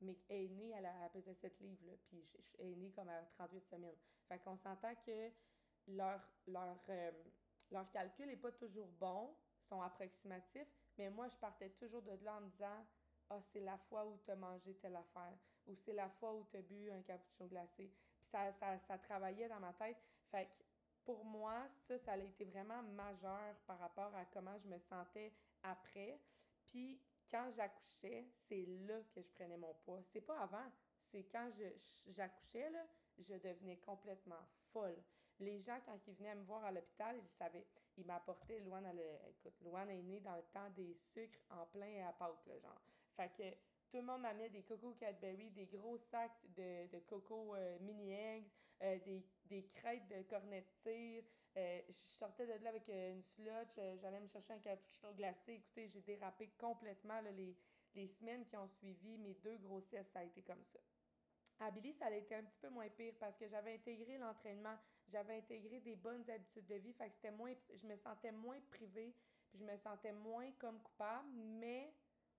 Mais 0.00 0.18
elle 0.28 0.44
est 0.44 0.48
née, 0.48 0.70
elle, 0.76 0.86
a, 0.86 1.08
pesé 1.10 1.32
7 1.32 1.60
livres, 1.60 1.86
là, 1.86 1.92
puis 2.06 2.24
elle 2.58 2.72
est 2.72 2.76
née 2.76 2.90
comme 2.90 3.08
à 3.08 3.22
38 3.36 3.64
semaines. 3.66 3.96
Fait 4.28 4.38
qu'on 4.40 4.56
s'entend 4.56 4.94
que 5.06 5.30
leur, 5.86 6.20
leur, 6.46 6.78
euh, 6.88 7.12
leur 7.70 7.90
calcul 7.90 8.26
n'est 8.26 8.36
pas 8.36 8.52
toujours 8.52 8.88
bon, 8.98 9.34
sont 9.60 9.80
approximatifs, 9.82 10.68
mais 10.98 11.10
moi, 11.10 11.28
je 11.28 11.36
partais 11.36 11.70
toujours 11.70 12.02
de 12.02 12.12
là 12.24 12.36
en 12.36 12.40
me 12.40 12.48
disant 12.50 12.84
ah, 13.30 13.40
c'est 13.52 13.60
la 13.60 13.78
fois 13.78 14.04
où 14.06 14.18
tu 14.24 14.30
as 14.30 14.36
mangé 14.36 14.74
telle 14.74 14.96
affaire, 14.96 15.38
ou 15.66 15.76
c'est 15.76 15.92
la 15.92 16.08
fois 16.08 16.34
où 16.34 16.44
tu 16.50 16.56
as 16.56 16.62
bu 16.62 16.90
un 16.90 17.00
cappuccino 17.02 17.48
glacé. 17.48 17.92
Puis 18.18 18.26
ça, 18.26 18.52
ça, 18.54 18.76
ça, 18.78 18.98
travaillait 18.98 19.48
dans 19.48 19.60
ma 19.60 19.72
tête. 19.74 19.96
Fait 20.30 20.46
que 20.46 20.64
pour 21.04 21.24
moi, 21.24 21.68
ça, 21.72 21.96
ça 21.98 22.12
a 22.12 22.16
été 22.16 22.44
vraiment 22.44 22.82
majeur 22.82 23.54
par 23.66 23.78
rapport 23.78 24.14
à 24.16 24.24
comment 24.26 24.58
je 24.58 24.66
me 24.66 24.78
sentais 24.78 25.32
après. 25.62 26.20
Puis 26.70 27.00
quand 27.30 27.50
j'accouchais, 27.56 28.26
c'est 28.48 28.64
là 28.86 29.00
que 29.12 29.20
je 29.20 29.30
prenais 29.32 29.56
mon 29.56 29.74
poids. 29.84 30.00
C'est 30.12 30.20
pas 30.20 30.38
avant, 30.40 30.70
c'est 31.02 31.24
quand 31.24 31.48
j'accouchais, 32.08 32.70
là, 32.70 32.86
je 33.18 33.34
devenais 33.34 33.76
complètement 33.78 34.46
folle. 34.72 34.96
Les 35.40 35.60
gens, 35.60 35.80
quand 35.84 35.98
ils 36.06 36.14
venaient 36.14 36.34
me 36.34 36.44
voir 36.44 36.64
à 36.64 36.70
l'hôpital, 36.70 37.16
ils 37.20 37.28
savaient. 37.30 37.66
Ils 37.96 38.06
m'apportaient, 38.06 38.60
Loane, 38.60 38.86
elle, 38.86 39.20
écoute, 39.30 39.60
Loane 39.62 39.90
est 39.90 40.02
née 40.02 40.20
dans 40.20 40.36
le 40.36 40.44
temps 40.52 40.70
des 40.70 40.94
sucres 40.94 41.40
en 41.50 41.66
plein 41.66 42.06
à 42.06 42.12
Pâques, 42.12 42.46
là, 42.46 42.58
genre. 42.58 42.80
Fait 43.16 43.30
que 43.36 43.50
tout 43.90 43.96
le 43.96 44.02
monde 44.02 44.22
m'amenait 44.22 44.50
des 44.50 44.62
cocos 44.62 44.94
Cadbury, 44.94 45.50
des 45.50 45.66
gros 45.66 45.98
sacs 45.98 46.40
de, 46.56 46.86
de 46.88 46.98
coco 47.00 47.56
euh, 47.56 47.78
mini 47.80 48.12
eggs, 48.12 48.48
euh, 48.82 48.98
des, 49.00 49.24
des 49.50 49.68
crêtes 49.74 50.08
de 50.08 50.22
cornet 50.22 50.62
de 50.62 50.90
tir. 50.90 51.24
Euh, 51.56 51.80
je 51.88 51.92
sortais 51.92 52.46
de 52.46 52.64
là 52.64 52.70
avec 52.70 52.88
une 52.88 53.22
slotch, 53.22 53.74
j'allais 54.00 54.20
me 54.20 54.28
chercher 54.28 54.54
un 54.54 54.58
cappuccino 54.60 55.12
glacé. 55.14 55.54
Écoutez, 55.54 55.88
j'ai 55.88 56.00
dérapé 56.00 56.48
complètement 56.56 57.20
les, 57.36 57.56
les 57.94 58.06
semaines 58.06 58.46
qui 58.46 58.56
ont 58.56 58.68
suivi 58.68 59.18
mes 59.18 59.34
deux 59.34 59.56
grossesses, 59.58 60.08
ça 60.12 60.20
a 60.20 60.24
été 60.24 60.42
comme 60.42 60.62
ça. 60.64 60.78
À 61.58 61.70
Billy, 61.70 61.92
ça 61.92 62.06
a 62.06 62.12
été 62.12 62.34
un 62.34 62.42
petit 62.42 62.58
peu 62.58 62.70
moins 62.70 62.88
pire 62.88 63.12
parce 63.18 63.36
que 63.36 63.46
j'avais 63.46 63.74
intégré 63.74 64.16
l'entraînement, 64.16 64.76
j'avais 65.08 65.36
intégré 65.36 65.80
des 65.80 65.96
bonnes 65.96 66.28
habitudes 66.30 66.66
de 66.66 66.76
vie, 66.76 66.92
c'était 66.92 67.30
moins, 67.32 67.52
je 67.74 67.86
me 67.86 67.96
sentais 67.96 68.32
moins 68.32 68.60
privée, 68.70 69.14
puis 69.50 69.58
je 69.58 69.64
me 69.64 69.76
sentais 69.76 70.12
moins 70.12 70.50
comme 70.52 70.80
coupable, 70.82 71.28
mais 71.34 71.92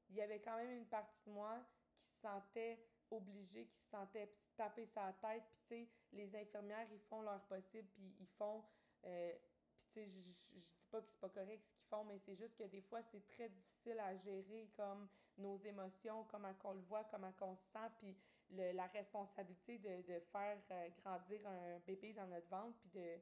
il 0.09 0.15
y 0.15 0.21
avait 0.21 0.41
quand 0.41 0.57
même 0.57 0.71
une 0.71 0.87
partie 0.87 1.23
de 1.25 1.31
moi 1.31 1.63
qui 1.93 2.01
se 2.01 2.19
sentait 2.19 2.79
obligée, 3.11 3.65
qui 3.67 3.77
se 3.77 3.89
sentait 3.89 4.31
taper 4.55 4.85
sa 4.85 5.13
tête. 5.13 5.43
Puis, 5.49 5.59
tu 5.61 5.67
sais, 5.67 5.89
les 6.13 6.35
infirmières, 6.35 6.87
ils 6.91 7.01
font 7.01 7.21
leur 7.21 7.41
possible, 7.45 7.87
puis 7.93 8.15
ils 8.19 8.27
font. 8.37 8.63
Euh, 9.05 9.33
puis, 9.75 9.85
tu 9.85 9.93
sais, 9.93 10.07
je, 10.07 10.19
dis 10.19 10.87
pas 10.89 11.01
que 11.01 11.07
c'est 11.07 11.19
pas 11.19 11.29
correct 11.29 11.63
ce 11.63 11.73
qu'ils 11.73 11.87
font, 11.87 12.03
mais 12.05 12.19
c'est 12.19 12.35
juste 12.35 12.55
que 12.57 12.63
des 12.63 12.81
fois, 12.81 13.01
c'est 13.03 13.25
très 13.27 13.49
difficile 13.49 13.99
à 13.99 14.15
gérer, 14.15 14.69
comme 14.75 15.07
nos 15.37 15.57
émotions, 15.59 16.25
comment 16.29 16.53
on 16.63 16.73
le 16.73 16.81
voit, 16.81 17.03
comment 17.05 17.33
on 17.41 17.55
se 17.55 17.65
sent, 17.71 17.89
puis 17.99 18.17
la 18.51 18.87
responsabilité 18.87 19.77
de, 19.77 20.01
de 20.13 20.19
faire 20.31 20.57
euh, 20.71 20.89
grandir 21.01 21.47
un 21.47 21.79
bébé 21.79 22.13
dans 22.13 22.27
notre 22.27 22.47
ventre, 22.49 22.77
puis 22.79 22.89
de 22.89 23.21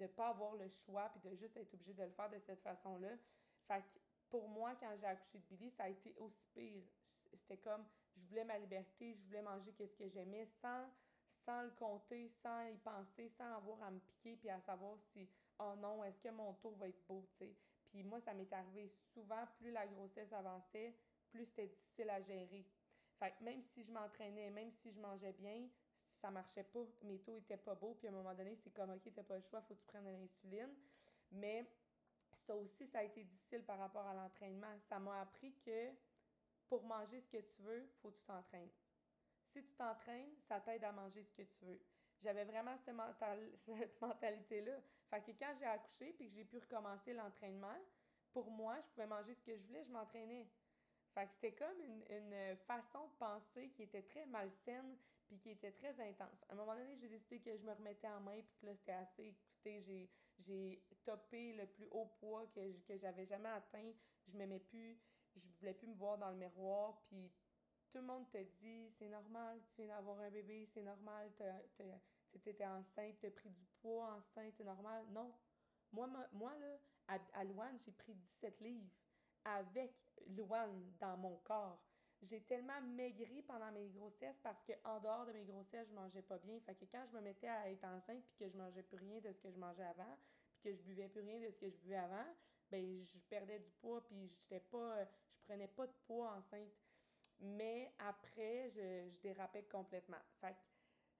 ne 0.00 0.06
pas 0.08 0.28
avoir 0.28 0.54
le 0.56 0.68
choix, 0.68 1.08
puis 1.10 1.30
de 1.30 1.34
juste 1.36 1.56
être 1.56 1.72
obligé 1.74 1.94
de 1.94 2.02
le 2.02 2.10
faire 2.10 2.28
de 2.30 2.38
cette 2.38 2.60
façon-là. 2.60 3.16
Fait 3.66 3.80
que 3.80 3.98
pour 4.28 4.48
moi, 4.48 4.74
quand 4.78 4.94
j'ai 5.00 5.06
accouché 5.06 5.38
de 5.38 5.44
Billy, 5.44 5.70
ça 5.70 5.84
a 5.84 5.88
été 5.88 6.14
aussi 6.18 6.46
pire. 6.54 6.82
C'était 7.32 7.56
comme, 7.58 7.84
je 8.18 8.26
voulais 8.26 8.44
ma 8.44 8.58
liberté, 8.58 9.14
je 9.14 9.24
voulais 9.24 9.42
manger 9.42 9.72
qu'est-ce 9.72 9.96
que 9.96 10.08
j'aimais 10.08 10.46
sans, 10.46 10.86
sans 11.30 11.62
le 11.62 11.70
compter, 11.70 12.28
sans 12.28 12.66
y 12.66 12.76
penser, 12.78 13.28
sans 13.28 13.56
avoir 13.56 13.82
à 13.82 13.90
me 13.90 13.98
piquer, 14.00 14.36
puis 14.36 14.50
à 14.50 14.60
savoir 14.60 14.98
si, 14.98 15.28
oh 15.58 15.74
non, 15.78 16.04
est-ce 16.04 16.20
que 16.20 16.30
mon 16.30 16.52
tour 16.54 16.74
va 16.76 16.88
être 16.88 17.06
beau, 17.06 17.24
tu 17.32 17.46
sais. 17.46 17.54
Puis 17.88 18.02
moi, 18.02 18.20
ça 18.20 18.34
m'est 18.34 18.52
arrivé 18.52 18.88
souvent, 18.88 19.46
plus 19.56 19.70
la 19.70 19.86
grossesse 19.86 20.32
avançait, 20.32 20.94
plus 21.30 21.46
c'était 21.46 21.68
difficile 21.68 22.10
à 22.10 22.20
gérer. 22.20 22.66
Fait 23.18 23.32
que 23.32 23.42
même 23.42 23.60
si 23.62 23.82
je 23.82 23.92
m'entraînais, 23.92 24.50
même 24.50 24.70
si 24.70 24.92
je 24.92 25.00
mangeais 25.00 25.32
bien, 25.32 25.68
ça 26.20 26.30
marchait 26.30 26.64
pas. 26.64 26.84
Mes 27.02 27.18
taux 27.20 27.38
étaient 27.38 27.56
pas 27.56 27.74
beaux, 27.74 27.94
puis 27.94 28.08
à 28.08 28.10
un 28.10 28.14
moment 28.14 28.34
donné, 28.34 28.54
c'est 28.56 28.70
comme, 28.70 28.90
OK, 28.90 29.10
t'as 29.14 29.22
pas 29.22 29.36
le 29.36 29.42
choix, 29.42 29.62
faut 29.62 29.74
que 29.74 29.80
tu 29.80 29.86
prennes 29.86 30.04
de 30.04 30.10
l'insuline. 30.10 30.74
Mais 31.32 31.66
ça 32.32 32.54
aussi, 32.56 32.86
ça 32.86 33.00
a 33.00 33.04
été 33.04 33.24
difficile 33.24 33.62
par 33.64 33.78
rapport 33.78 34.06
à 34.06 34.14
l'entraînement. 34.14 34.78
Ça 34.88 34.98
m'a 34.98 35.20
appris 35.20 35.54
que 35.64 35.90
pour 36.68 36.84
manger 36.84 37.20
ce 37.20 37.28
que 37.28 37.38
tu 37.38 37.62
veux, 37.62 37.86
faut 38.00 38.10
que 38.10 38.18
tu 38.18 38.24
t'entraînes. 38.24 38.70
Si 39.46 39.64
tu 39.64 39.74
t'entraînes, 39.74 40.34
ça 40.46 40.60
t'aide 40.60 40.84
à 40.84 40.92
manger 40.92 41.22
ce 41.22 41.32
que 41.32 41.42
tu 41.42 41.64
veux. 41.64 41.80
J'avais 42.20 42.44
vraiment 42.44 42.76
cette, 43.56 44.00
mentalité-là. 44.00 44.80
Fait 45.10 45.22
que 45.22 45.30
quand 45.38 45.52
j'ai 45.58 45.64
accouché 45.64 46.12
puis 46.12 46.26
que 46.26 46.32
j'ai 46.32 46.44
pu 46.44 46.58
recommencer 46.58 47.14
l'entraînement, 47.14 47.76
pour 48.32 48.50
moi, 48.50 48.78
je 48.80 48.88
pouvais 48.90 49.06
manger 49.06 49.34
ce 49.34 49.42
que 49.42 49.56
je 49.56 49.64
voulais, 49.64 49.84
je 49.84 49.90
m'entraînais. 49.90 50.46
Fait 51.14 51.26
que 51.26 51.32
c'était 51.34 51.54
comme 51.54 51.80
une, 51.80 52.56
façon 52.66 53.06
de 53.06 53.12
penser 53.18 53.70
qui 53.70 53.82
était 53.84 54.02
très 54.02 54.26
malsaine 54.26 54.96
puis 55.26 55.38
qui 55.38 55.50
était 55.50 55.72
très 55.72 55.98
intense. 56.00 56.44
À 56.48 56.52
un 56.52 56.56
moment 56.56 56.74
donné, 56.74 56.94
j'ai 56.96 57.08
décidé 57.08 57.40
que 57.40 57.56
je 57.56 57.62
me 57.62 57.72
remettais 57.72 58.08
en 58.08 58.20
main 58.20 58.40
puis 58.42 58.54
que 58.60 58.66
là, 58.66 58.74
c'était 58.74 58.92
assez. 58.92 59.34
Écoutez, 59.62 60.10
j'ai 60.36 60.84
topé 61.04 61.54
le 61.54 61.66
plus 61.66 61.86
haut 61.90 62.06
poids 62.20 62.46
que, 62.54 62.72
que 62.86 62.96
j'avais 62.96 63.24
jamais 63.24 63.48
atteint. 63.48 63.92
Je 64.26 64.36
m'aimais 64.36 64.60
plus, 64.60 64.98
je 65.36 65.48
voulais 65.58 65.74
plus 65.74 65.88
me 65.88 65.94
voir 65.94 66.18
dans 66.18 66.30
le 66.30 66.36
miroir. 66.36 67.00
Puis 67.06 67.30
tout 67.90 67.98
le 67.98 68.04
monde 68.04 68.28
te 68.30 68.38
dit 68.38 68.90
c'est 68.98 69.08
normal, 69.08 69.60
tu 69.70 69.82
viens 69.82 69.94
d'avoir 69.94 70.20
un 70.20 70.30
bébé, 70.30 70.66
c'est 70.72 70.82
normal, 70.82 71.30
tu 71.36 72.48
étais 72.48 72.66
enceinte, 72.66 73.18
tu 73.18 73.26
as 73.26 73.30
pris 73.30 73.50
du 73.50 73.66
poids 73.80 74.14
enceinte, 74.14 74.54
c'est 74.54 74.64
normal. 74.64 75.04
Non. 75.10 75.34
Moi, 75.92 76.08
moi 76.32 76.54
là, 76.58 76.78
à, 77.08 77.18
à 77.40 77.44
Louane, 77.44 77.78
j'ai 77.84 77.92
pris 77.92 78.14
17 78.14 78.60
livres 78.60 78.90
avec 79.44 79.94
Louane 80.26 80.92
dans 81.00 81.16
mon 81.16 81.36
corps. 81.38 81.82
J'ai 82.22 82.40
tellement 82.40 82.80
maigri 82.80 83.42
pendant 83.42 83.70
mes 83.70 83.88
grossesses 83.90 84.38
parce 84.42 84.62
qu'en 84.64 84.98
dehors 84.98 85.24
de 85.26 85.32
mes 85.32 85.44
grossesses, 85.44 85.88
je 85.88 85.94
mangeais 85.94 86.22
pas 86.22 86.38
bien. 86.38 86.58
Fait 86.60 86.74
que 86.74 86.84
quand 86.86 87.04
je 87.06 87.14
me 87.14 87.20
mettais 87.20 87.48
à 87.48 87.70
être 87.70 87.84
enceinte 87.84 88.24
puis 88.24 88.34
que 88.34 88.48
je 88.48 88.56
mangeais 88.56 88.82
plus 88.82 88.96
rien 88.96 89.20
de 89.20 89.32
ce 89.32 89.40
que 89.40 89.50
je 89.50 89.58
mangeais 89.58 89.84
avant, 89.84 90.18
puis 90.50 90.60
que 90.60 90.72
je 90.72 90.82
buvais 90.82 91.08
plus 91.08 91.20
rien 91.20 91.38
de 91.38 91.48
ce 91.50 91.58
que 91.58 91.68
je 91.68 91.76
buvais 91.76 91.96
avant, 91.96 92.26
ben 92.70 93.02
je 93.02 93.18
perdais 93.28 93.58
du 93.58 93.70
poids 93.80 94.04
puis 94.04 94.28
j'étais 94.28 94.60
pas 94.60 95.04
je 95.04 95.38
prenais 95.46 95.68
pas 95.68 95.86
de 95.86 95.92
poids 96.06 96.32
enceinte. 96.32 96.72
Mais 97.40 97.92
après, 98.00 98.68
je, 98.68 99.08
je 99.10 99.20
dérapais 99.20 99.62
complètement. 99.64 100.18
Fait 100.40 100.52
que 100.52 100.58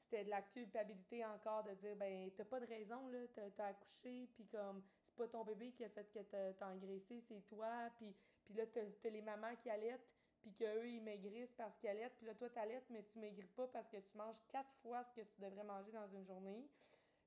c'était 0.00 0.24
de 0.24 0.30
la 0.30 0.42
culpabilité 0.42 1.24
encore 1.24 1.64
de 1.64 1.74
dire 1.74 1.96
ben 1.96 2.30
t'as 2.37 2.44
pas 2.44 2.61
de 2.61 2.66
raison 2.66 3.08
là 3.08 3.18
t'as 3.34 3.64
as 3.64 3.68
accouché 3.68 4.28
puis 4.34 4.46
comme 4.46 4.82
c'est 5.04 5.16
pas 5.16 5.28
ton 5.28 5.44
bébé 5.44 5.72
qui 5.72 5.84
a 5.84 5.88
fait 5.90 6.11
que 6.12 6.20
t'as 6.20 6.68
engraissé 6.70 7.20
c'est 7.20 7.46
toi 7.46 7.90
puis 7.98 8.14
puis 8.44 8.54
là 8.54 8.64
t'as 8.66 8.80
as 8.80 9.11
les 9.11 9.22
mamans 9.22 9.54
qui 9.56 9.68
allaitent 9.68 10.08
puis 10.40 10.52
qu'eux, 10.52 10.88
ils 10.88 11.02
maigrissent 11.02 11.54
parce 11.56 11.76
qu'ils 11.78 11.88
allaitent, 11.88 12.16
puis 12.16 12.26
là, 12.26 12.34
toi, 12.34 12.48
t'allaites, 12.50 12.88
mais 12.90 13.02
tu 13.04 13.18
maigris 13.18 13.48
pas 13.48 13.66
parce 13.68 13.88
que 13.88 13.96
tu 13.96 14.16
manges 14.16 14.40
quatre 14.48 14.72
fois 14.82 15.04
ce 15.04 15.20
que 15.20 15.26
tu 15.26 15.40
devrais 15.40 15.64
manger 15.64 15.92
dans 15.92 16.08
une 16.08 16.24
journée. 16.24 16.68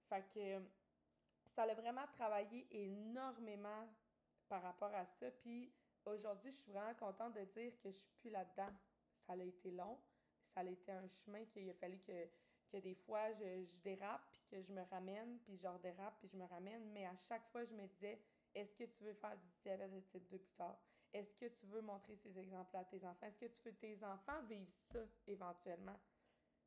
Fait 0.10 0.24
que 0.34 0.62
ça 1.56 1.64
a 1.64 1.74
vraiment 1.74 2.08
travaillé 2.14 2.68
énormément 2.72 3.88
par 4.52 4.62
rapport 4.64 4.94
à 4.94 5.06
ça. 5.06 5.32
Puis 5.32 5.74
aujourd'hui, 6.04 6.52
je 6.52 6.58
suis 6.58 6.72
vraiment 6.74 6.94
contente 6.96 7.34
de 7.36 7.46
dire 7.46 7.72
que 7.80 7.90
je 7.90 7.96
suis 7.96 8.12
plus 8.20 8.30
là-dedans. 8.30 8.74
Ça 9.26 9.32
a 9.32 9.38
été 9.38 9.72
long. 9.72 9.98
Ça 10.44 10.60
a 10.60 10.66
été 10.66 10.92
un 10.92 11.08
chemin 11.08 11.46
qu'il 11.46 11.70
a 11.70 11.74
fallu 11.74 12.00
que, 12.00 12.78
des 12.80 12.96
fois 12.96 13.32
je, 13.32 13.64
je 13.64 13.80
dérape, 13.80 14.22
puis 14.30 14.42
que 14.52 14.62
je 14.62 14.74
me 14.74 14.82
ramène, 14.82 15.40
puis 15.40 15.56
je 15.56 15.68
redérape, 15.68 16.20
puis 16.20 16.28
je 16.28 16.36
me 16.36 16.44
ramène. 16.44 16.92
Mais 16.92 17.06
à 17.06 17.16
chaque 17.16 17.48
fois, 17.48 17.64
je 17.64 17.74
me 17.74 17.88
disais, 17.88 18.20
est-ce 18.54 18.76
que 18.76 18.84
tu 18.84 19.06
veux 19.06 19.14
faire 19.14 19.38
du 19.38 19.48
diabète 19.64 19.94
de 19.94 20.02
type 20.02 20.28
2 20.30 20.38
plus 20.38 20.56
tard? 20.58 20.78
Est-ce 21.14 21.34
que 21.36 21.46
tu 21.46 21.66
veux 21.68 21.82
montrer 21.82 22.18
ces 22.18 22.38
exemples 22.38 22.76
à 22.76 22.84
tes 22.84 23.06
enfants? 23.06 23.28
Est-ce 23.28 23.38
que 23.38 23.46
tu 23.46 23.64
veux 23.64 23.72
que 23.72 23.80
tes 23.80 24.04
enfants 24.04 24.42
vivent 24.50 24.76
ça 24.92 25.00
éventuellement? 25.28 25.98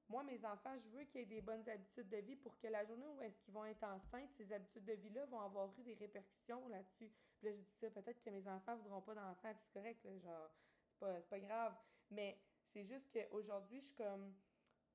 Moi, 0.09 0.23
mes 0.25 0.45
enfants, 0.45 0.77
je 0.79 0.89
veux 0.91 1.05
qu'il 1.05 1.21
y 1.21 1.25
ait 1.25 1.27
des 1.27 1.41
bonnes 1.41 1.67
habitudes 1.69 2.09
de 2.09 2.19
vie 2.19 2.37
pour 2.37 2.59
que 2.59 2.67
la 2.67 2.85
journée 2.85 3.09
où 3.09 3.23
est-ce 3.23 3.41
qu'ils 3.41 3.55
vont 3.55 3.65
être 3.65 3.83
enceintes, 3.85 4.31
ces 4.33 4.53
habitudes 4.53 4.85
de 4.85 4.93
vie-là 4.93 5.25
vont 5.27 5.41
avoir 5.41 5.71
eu 5.79 5.83
des 5.83 5.95
répercussions 5.95 6.69
là-dessus. 6.69 7.11
Puis 7.39 7.47
là, 7.49 7.55
je 7.55 7.61
dis 7.61 7.73
ça, 7.73 7.91
peut-être 7.91 8.23
que 8.23 8.31
mes 8.31 8.47
enfants 8.47 8.77
voudront 8.77 9.01
pas 9.01 9.15
d'enfants, 9.15 9.55
puis 9.55 9.63
c'est 9.65 9.73
correct, 9.73 10.05
là, 10.05 10.19
genre, 10.19 10.51
c'est 10.87 10.99
pas, 10.99 11.21
pas 11.23 11.41
grave. 11.41 11.75
Mais 12.11 12.39
c'est 12.67 12.85
juste 12.85 13.11
qu'aujourd'hui, 13.13 13.81
je 13.81 13.87
suis 13.87 13.97
comme, 13.97 14.35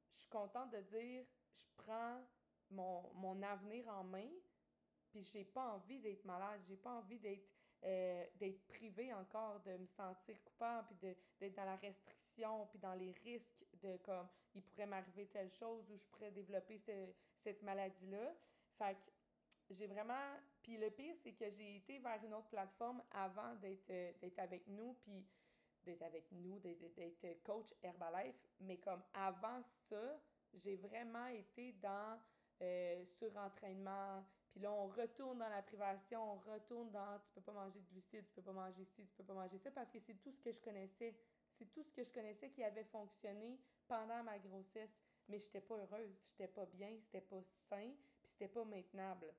je 0.09 0.17
suis 0.17 0.29
contente 0.29 0.71
de 0.71 0.81
dire, 0.81 1.25
je 1.53 1.65
prends 1.77 2.21
mon, 2.69 3.11
mon 3.15 3.41
avenir 3.41 3.87
en 3.87 4.03
main, 4.03 4.29
puis 5.09 5.23
j'ai 5.23 5.43
pas 5.43 5.73
envie 5.73 5.99
d'être 5.99 6.23
malade, 6.25 6.61
j'ai 6.67 6.77
pas 6.77 6.91
envie 6.91 7.19
d'être 7.19 7.49
euh, 7.83 8.25
d'être 8.35 8.67
privée 8.67 9.13
encore, 9.13 9.59
de 9.61 9.77
me 9.77 9.87
sentir 9.87 10.41
coupable, 10.43 10.87
puis 10.87 11.15
d'être 11.39 11.55
dans 11.55 11.65
la 11.65 11.77
restriction, 11.77 12.67
puis 12.67 12.79
dans 12.79 12.93
les 12.93 13.11
risques 13.23 13.65
de 13.81 13.97
comme 13.97 14.27
il 14.53 14.63
pourrait 14.63 14.87
m'arriver 14.87 15.27
telle 15.27 15.51
chose 15.51 15.89
ou 15.89 15.95
je 15.95 16.05
pourrais 16.05 16.31
développer 16.31 16.79
cette 17.37 17.61
maladie-là. 17.61 18.33
Fait 18.77 18.95
que 18.95 19.11
j'ai 19.69 19.87
vraiment. 19.87 20.37
Puis 20.61 20.77
le 20.77 20.89
pire, 20.89 21.15
c'est 21.15 21.33
que 21.33 21.49
j'ai 21.49 21.77
été 21.77 21.99
vers 21.99 22.23
une 22.23 22.33
autre 22.33 22.49
plateforme 22.49 23.01
avant 23.11 23.55
d'être 23.55 23.89
euh, 23.91 24.11
avec 24.37 24.67
nous, 24.67 24.93
puis 25.01 25.25
d'être 25.83 26.01
avec 26.01 26.31
nous, 26.31 26.59
d'être 26.59 27.43
coach 27.43 27.73
Herbalife. 27.81 28.35
Mais 28.59 28.77
comme 28.77 29.01
avant 29.13 29.61
ça, 29.89 30.19
j'ai 30.53 30.75
vraiment 30.75 31.27
été 31.27 31.73
dans 31.73 32.19
euh, 32.61 33.05
surentraînement. 33.05 34.23
Puis 34.51 34.61
là, 34.61 34.71
on 34.71 34.87
retourne 34.87 35.37
dans 35.37 35.49
la 35.49 35.61
privation, 35.61 36.33
on 36.33 36.37
retourne 36.51 36.91
dans 36.91 37.19
tu 37.19 37.31
peux 37.33 37.41
pas 37.41 37.53
manger 37.53 37.79
de 37.79 37.87
glucides, 37.91 38.25
tu 38.25 38.33
peux 38.33 38.41
pas 38.41 38.53
manger 38.53 38.83
ci, 38.85 39.05
tu 39.05 39.15
peux 39.15 39.23
pas 39.23 39.33
manger 39.33 39.57
ça, 39.57 39.71
parce 39.71 39.91
que 39.91 39.99
c'est 39.99 40.15
tout 40.15 40.31
ce 40.31 40.41
que 40.41 40.51
je 40.51 40.61
connaissais. 40.61 41.15
C'est 41.51 41.71
tout 41.71 41.83
ce 41.83 41.91
que 41.91 42.03
je 42.03 42.11
connaissais 42.11 42.49
qui 42.49 42.63
avait 42.63 42.83
fonctionné 42.85 43.59
pendant 43.87 44.23
ma 44.23 44.37
grossesse. 44.39 44.97
Mais 45.27 45.37
j'étais 45.37 45.61
pas 45.61 45.75
heureuse, 45.75 46.19
j'étais 46.23 46.47
pas 46.47 46.65
bien, 46.65 46.97
c'était 47.01 47.21
pas 47.21 47.41
sain, 47.69 47.91
puis 48.21 48.31
c'était 48.31 48.47
pas 48.47 48.65
maintenable. 48.65 49.31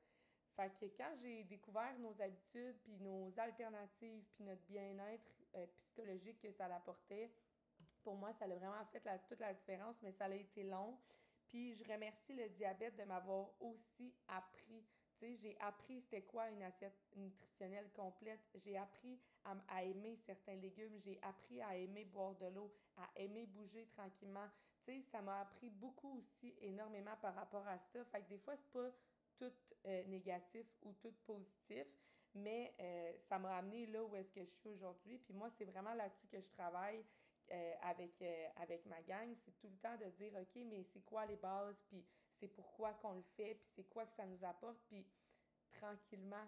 Fait 0.55 0.71
que 0.79 0.87
quand 0.97 1.13
j'ai 1.17 1.43
découvert 1.45 1.99
nos 1.99 2.21
habitudes, 2.21 2.77
puis 2.83 2.97
nos 3.01 3.33
alternatives, 3.39 4.25
puis 4.35 4.45
notre 4.45 4.63
bien-être 4.63 5.33
euh, 5.57 5.67
psychologique 5.75 6.41
que 6.41 6.53
ça 6.53 6.67
apportait, 6.67 7.33
pour 8.03 8.15
moi, 8.17 8.33
ça 8.33 8.45
a 8.45 8.49
vraiment 8.49 8.85
fait 8.87 9.05
la, 9.05 9.19
toute 9.19 9.41
la 9.41 9.53
différence, 9.53 9.97
mais 10.03 10.13
ça 10.13 10.27
a 10.27 10.35
été 10.35 10.63
long. 10.65 10.99
Puis 11.47 11.75
je 11.75 11.85
remercie 11.85 12.35
le 12.35 12.49
diabète 12.51 12.97
de 12.97 13.05
m'avoir 13.05 13.51
aussi 13.61 14.15
appris. 14.29 14.85
J'ai 15.23 15.57
appris 15.61 16.01
c'était 16.01 16.23
quoi 16.23 16.49
une 16.49 16.63
assiette 16.63 16.97
nutritionnelle 17.15 17.91
complète. 17.93 18.41
J'ai 18.55 18.77
appris 18.79 19.21
à, 19.45 19.85
aimer 19.85 20.17
certains 20.17 20.57
légumes. 20.57 20.99
J'ai 20.99 21.19
appris 21.23 21.61
à 21.61 21.77
aimer 21.77 22.05
boire 22.07 22.35
de 22.37 22.47
l'eau, 22.47 22.73
à 22.97 23.09
aimer 23.17 23.47
bouger 23.47 23.87
tranquillement. 23.87 24.49
Tu 24.83 24.93
sais, 24.93 25.03
ça 25.03 25.21
m'a 25.21 25.41
appris 25.41 25.69
beaucoup 25.69 26.19
aussi, 26.19 26.55
énormément 26.61 27.17
par 27.21 27.35
rapport 27.35 27.67
à 27.69 27.79
ça. 27.79 28.05
Fait 28.07 28.23
que 28.23 28.29
des 28.29 28.39
fois, 28.39 28.57
c'est 28.57 28.73
pas 28.73 28.91
tout 29.37 29.53
euh, 29.87 30.05
négatif 30.05 30.67
ou 30.83 30.93
tout 30.95 31.13
positif, 31.27 31.87
mais 32.35 32.75
euh, 32.81 33.13
ça 33.19 33.39
m'a 33.39 33.57
amené 33.57 33.87
là 33.87 34.03
où 34.03 34.17
est-ce 34.17 34.33
que 34.33 34.45
je 34.45 34.51
suis 34.51 34.69
aujourd'hui. 34.69 35.19
Puis 35.19 35.35
moi, 35.35 35.51
c'est 35.51 35.65
vraiment 35.65 35.95
là-dessus 35.95 36.27
que 36.29 36.41
je 36.41 36.51
travaille. 36.51 37.05
Euh, 37.53 37.75
avec, 37.83 38.23
avec 38.55 38.87
ma 38.87 39.03
gang, 39.03 39.35
c'est 39.35 39.51
tout 39.59 39.67
le 39.67 39.77
temps 39.79 39.97
de 39.97 40.09
dire, 40.11 40.33
OK, 40.41 40.63
mais 40.67 40.85
c'est 40.85 41.01
quoi 41.01 41.27
les 41.27 41.35
bases, 41.35 41.83
puis 41.89 42.07
c'est 42.41 42.49
pourquoi 42.49 42.95
qu'on 42.95 43.15
le 43.15 43.23
fait, 43.37 43.55
puis 43.55 43.69
c'est 43.77 43.85
quoi 43.85 44.07
que 44.07 44.13
ça 44.13 44.25
nous 44.25 44.43
apporte, 44.45 44.79
puis 44.87 45.07
tranquillement, 45.73 46.47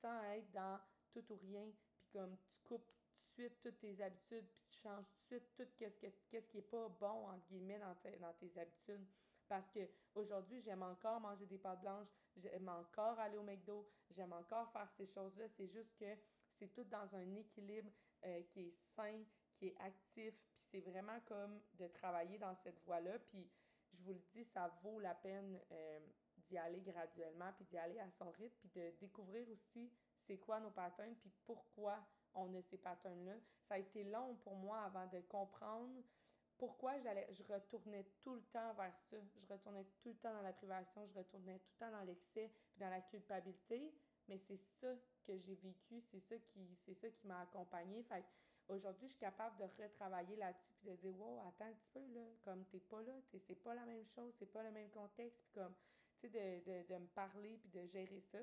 sans 0.00 0.22
être 0.32 0.50
dans 0.52 0.78
tout 1.10 1.24
ou 1.32 1.36
rien, 1.36 1.66
puis 1.72 2.10
comme 2.12 2.36
tu 2.36 2.58
coupes 2.62 2.86
tout 2.86 3.10
de 3.12 3.46
suite 3.46 3.60
toutes 3.60 3.80
tes 3.80 4.00
habitudes, 4.02 4.46
puis 4.52 4.64
tu 4.68 4.78
changes 4.78 5.06
tout 5.06 5.14
de 5.14 5.38
suite 5.38 5.54
tout 5.54 5.66
qu'est-ce, 5.78 5.98
que, 5.98 6.06
qu'est-ce 6.28 6.48
qui 6.48 6.58
est 6.58 6.70
pas 6.70 6.88
bon, 6.88 7.28
entre 7.28 7.46
guillemets, 7.48 7.78
dans, 7.78 7.96
dans 8.20 8.32
tes 8.34 8.58
habitudes. 8.58 9.06
Parce 9.48 9.68
que 9.70 9.80
aujourd'hui, 10.14 10.60
j'aime 10.60 10.82
encore 10.82 11.20
manger 11.20 11.46
des 11.46 11.58
pâtes 11.58 11.80
blanches, 11.80 12.06
j'aime 12.36 12.68
encore 12.68 13.18
aller 13.18 13.36
au 13.36 13.42
McDo, 13.42 13.88
j'aime 14.10 14.32
encore 14.32 14.70
faire 14.70 14.88
ces 14.96 15.06
choses-là. 15.06 15.48
C'est 15.48 15.66
juste 15.66 15.96
que 15.96 16.16
c'est 16.52 16.68
tout 16.68 16.84
dans 16.84 17.14
un 17.16 17.34
équilibre 17.34 17.90
euh, 18.24 18.42
qui 18.44 18.68
est 18.68 18.74
sain, 18.94 19.24
qui 19.56 19.68
est 19.68 19.76
actif, 19.80 20.34
puis 20.52 20.62
c'est 20.70 20.80
vraiment 20.80 21.18
comme 21.26 21.60
de 21.74 21.88
travailler 21.88 22.38
dans 22.38 22.54
cette 22.54 22.80
voie-là. 22.84 23.18
Puis 23.18 23.50
je 23.92 24.02
vous 24.04 24.12
le 24.12 24.22
dis, 24.32 24.44
ça 24.44 24.68
vaut 24.82 24.98
la 25.00 25.14
peine 25.14 25.58
euh, 25.72 26.00
d'y 26.48 26.58
aller 26.58 26.80
graduellement, 26.80 27.52
puis 27.56 27.64
d'y 27.66 27.78
aller 27.78 27.98
à 27.98 28.10
son 28.10 28.30
rythme, 28.30 28.56
puis 28.58 28.70
de 28.74 28.90
découvrir 29.00 29.48
aussi 29.50 29.90
c'est 30.20 30.38
quoi 30.38 30.60
nos 30.60 30.70
patterns, 30.70 31.14
puis 31.16 31.30
pourquoi 31.44 31.98
on 32.34 32.54
a 32.54 32.62
ces 32.62 32.78
patterns-là. 32.78 33.34
Ça 33.62 33.74
a 33.74 33.78
été 33.78 34.04
long 34.04 34.36
pour 34.36 34.54
moi 34.56 34.80
avant 34.82 35.06
de 35.08 35.20
comprendre 35.22 36.02
pourquoi 36.60 36.98
j'allais 36.98 37.26
je 37.30 37.42
retournais 37.42 38.04
tout 38.20 38.34
le 38.34 38.42
temps 38.52 38.74
vers 38.74 38.94
ça. 39.10 39.16
Je 39.34 39.46
retournais 39.46 39.86
tout 40.02 40.10
le 40.10 40.16
temps 40.16 40.34
dans 40.34 40.42
la 40.42 40.52
privation, 40.52 41.06
je 41.06 41.14
retournais 41.14 41.58
tout 41.58 41.70
le 41.80 41.86
temps 41.86 41.90
dans 41.90 42.02
l'excès, 42.02 42.52
puis 42.68 42.78
dans 42.78 42.90
la 42.90 43.00
culpabilité, 43.00 43.94
mais 44.28 44.36
c'est 44.38 44.58
ça 44.58 44.94
que 45.24 45.36
j'ai 45.38 45.54
vécu, 45.54 46.00
c'est 46.02 46.20
ça 46.20 46.36
qui 46.38 46.76
c'est 46.84 46.94
ça 46.94 47.08
qui 47.08 47.26
m'a 47.26 47.40
accompagnée. 47.40 48.04
Aujourd'hui, 48.70 49.08
je 49.08 49.12
suis 49.14 49.20
capable 49.20 49.56
de 49.58 49.64
retravailler 49.82 50.36
là-dessus 50.36 50.72
puis 50.74 50.90
de 50.90 50.94
dire 50.94 51.20
Wow, 51.20 51.40
attends 51.48 51.64
un 51.64 51.72
petit 51.72 51.88
peu, 51.92 52.06
là, 52.14 52.20
comme 52.42 52.64
t'es 52.66 52.78
pas 52.78 53.02
là, 53.02 53.12
c'est 53.24 53.60
pas 53.60 53.74
la 53.74 53.84
même 53.84 54.06
chose, 54.06 54.32
c'est 54.38 54.50
pas 54.52 54.62
le 54.62 54.70
même 54.70 54.88
contexte, 54.90 55.40
puis 55.42 55.50
comme, 55.52 55.74
tu 56.20 56.28
sais, 56.28 56.62
de, 56.62 56.70
de, 56.70 56.86
de, 56.86 56.98
me 56.98 57.06
parler 57.08 57.58
puis 57.58 57.68
de 57.70 57.84
gérer 57.86 58.20
ça. 58.20 58.38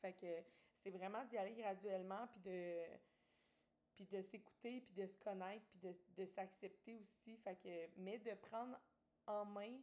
Fait 0.00 0.14
que 0.14 0.42
c'est 0.82 0.90
vraiment 0.90 1.24
d'y 1.26 1.38
aller 1.38 1.54
graduellement 1.54 2.26
puis 2.28 2.40
de 2.40 2.82
puis 3.94 4.04
de 4.06 4.20
s'écouter 4.20 4.80
puis 4.80 4.94
de 4.94 5.06
se 5.06 5.16
connaître 5.16 5.64
puis 5.68 5.78
de, 5.78 5.96
de 6.22 6.26
s'accepter 6.26 6.96
aussi. 6.96 7.36
Fait 7.38 7.56
que, 7.56 7.88
mais 7.98 8.18
de 8.18 8.34
prendre 8.34 8.76
en 9.28 9.44
main 9.44 9.78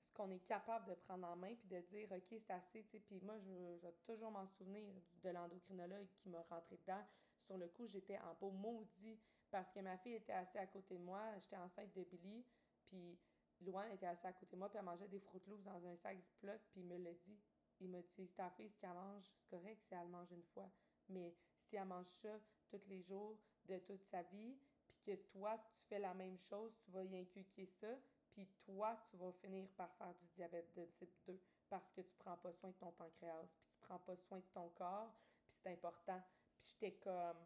ce 0.00 0.12
qu'on 0.12 0.30
est 0.30 0.44
capable 0.46 0.88
de 0.88 0.94
prendre 0.94 1.28
en 1.28 1.36
main 1.36 1.54
puis 1.54 1.68
de 1.68 1.80
dire 1.80 2.10
OK, 2.10 2.28
c'est 2.30 2.50
assez, 2.50 2.82
tu 2.84 2.92
sais. 2.92 3.00
Puis 3.00 3.20
moi, 3.20 3.38
je, 3.38 3.76
je 3.76 3.86
vais 3.86 3.94
toujours 4.06 4.30
m'en 4.30 4.46
souvenir 4.46 4.94
de 5.22 5.28
l'endocrinologue 5.28 6.08
qui 6.16 6.30
m'a 6.30 6.42
rentré 6.48 6.78
dedans 6.78 7.04
sur 7.42 7.58
le 7.58 7.68
coup, 7.68 7.86
j'étais 7.86 8.18
en 8.18 8.34
beau 8.34 8.50
maudit 8.50 9.18
parce 9.50 9.72
que 9.72 9.80
ma 9.80 9.98
fille 9.98 10.14
était 10.14 10.32
assise 10.32 10.56
à 10.56 10.66
côté 10.66 10.96
de 10.96 11.02
moi. 11.02 11.20
J'étais 11.38 11.56
enceinte 11.56 11.92
de 11.94 12.04
Billy, 12.04 12.44
puis 12.86 13.18
Louane 13.60 13.92
était 13.92 14.06
assise 14.06 14.26
à 14.26 14.32
côté 14.32 14.56
de 14.56 14.58
moi, 14.58 14.68
puis 14.68 14.78
elle 14.78 14.84
mangeait 14.84 15.08
des 15.08 15.20
Fruit 15.20 15.42
Loops 15.46 15.62
dans 15.62 15.86
un 15.86 15.96
sac 15.96 16.18
Ziploc, 16.18 16.60
puis 16.70 16.80
il 16.80 16.86
me 16.86 16.96
l'a 16.96 17.12
dit. 17.12 17.38
Il 17.80 17.90
m'a 17.90 18.00
dit, 18.00 18.28
ta 18.28 18.48
fille, 18.50 18.70
ce 18.70 18.78
qu'elle 18.78 18.92
mange, 18.92 19.24
c'est 19.24 19.48
correct 19.48 19.82
si 19.82 19.94
elle 19.94 20.08
mange 20.08 20.30
une 20.30 20.42
fois. 20.42 20.70
Mais 21.08 21.34
si 21.58 21.76
elle 21.76 21.84
mange 21.84 22.06
ça 22.06 22.38
tous 22.68 22.80
les 22.86 23.02
jours 23.02 23.38
de 23.66 23.78
toute 23.78 24.04
sa 24.04 24.22
vie, 24.22 24.56
puis 24.88 24.98
que 25.04 25.16
toi, 25.32 25.58
tu 25.72 25.84
fais 25.88 25.98
la 25.98 26.14
même 26.14 26.38
chose, 26.38 26.78
tu 26.84 26.90
vas 26.90 27.02
y 27.02 27.16
inculquer 27.16 27.66
ça, 27.66 27.88
puis 28.30 28.46
toi, 28.64 28.96
tu 29.10 29.16
vas 29.16 29.32
finir 29.32 29.68
par 29.76 29.92
faire 29.94 30.14
du 30.14 30.26
diabète 30.28 30.72
de 30.74 30.84
type 30.84 31.12
2 31.26 31.40
parce 31.68 31.90
que 31.90 32.02
tu 32.02 32.14
prends 32.16 32.36
pas 32.36 32.52
soin 32.52 32.70
de 32.70 32.76
ton 32.76 32.92
pancréas, 32.92 33.46
puis 33.46 33.64
tu 33.70 33.78
prends 33.80 33.98
pas 33.98 34.16
soin 34.16 34.38
de 34.38 34.46
ton 34.52 34.68
corps, 34.70 35.14
puis 35.44 35.54
c'est 35.62 35.72
important 35.72 36.22
j'étais 36.62 36.92
comme. 36.96 37.36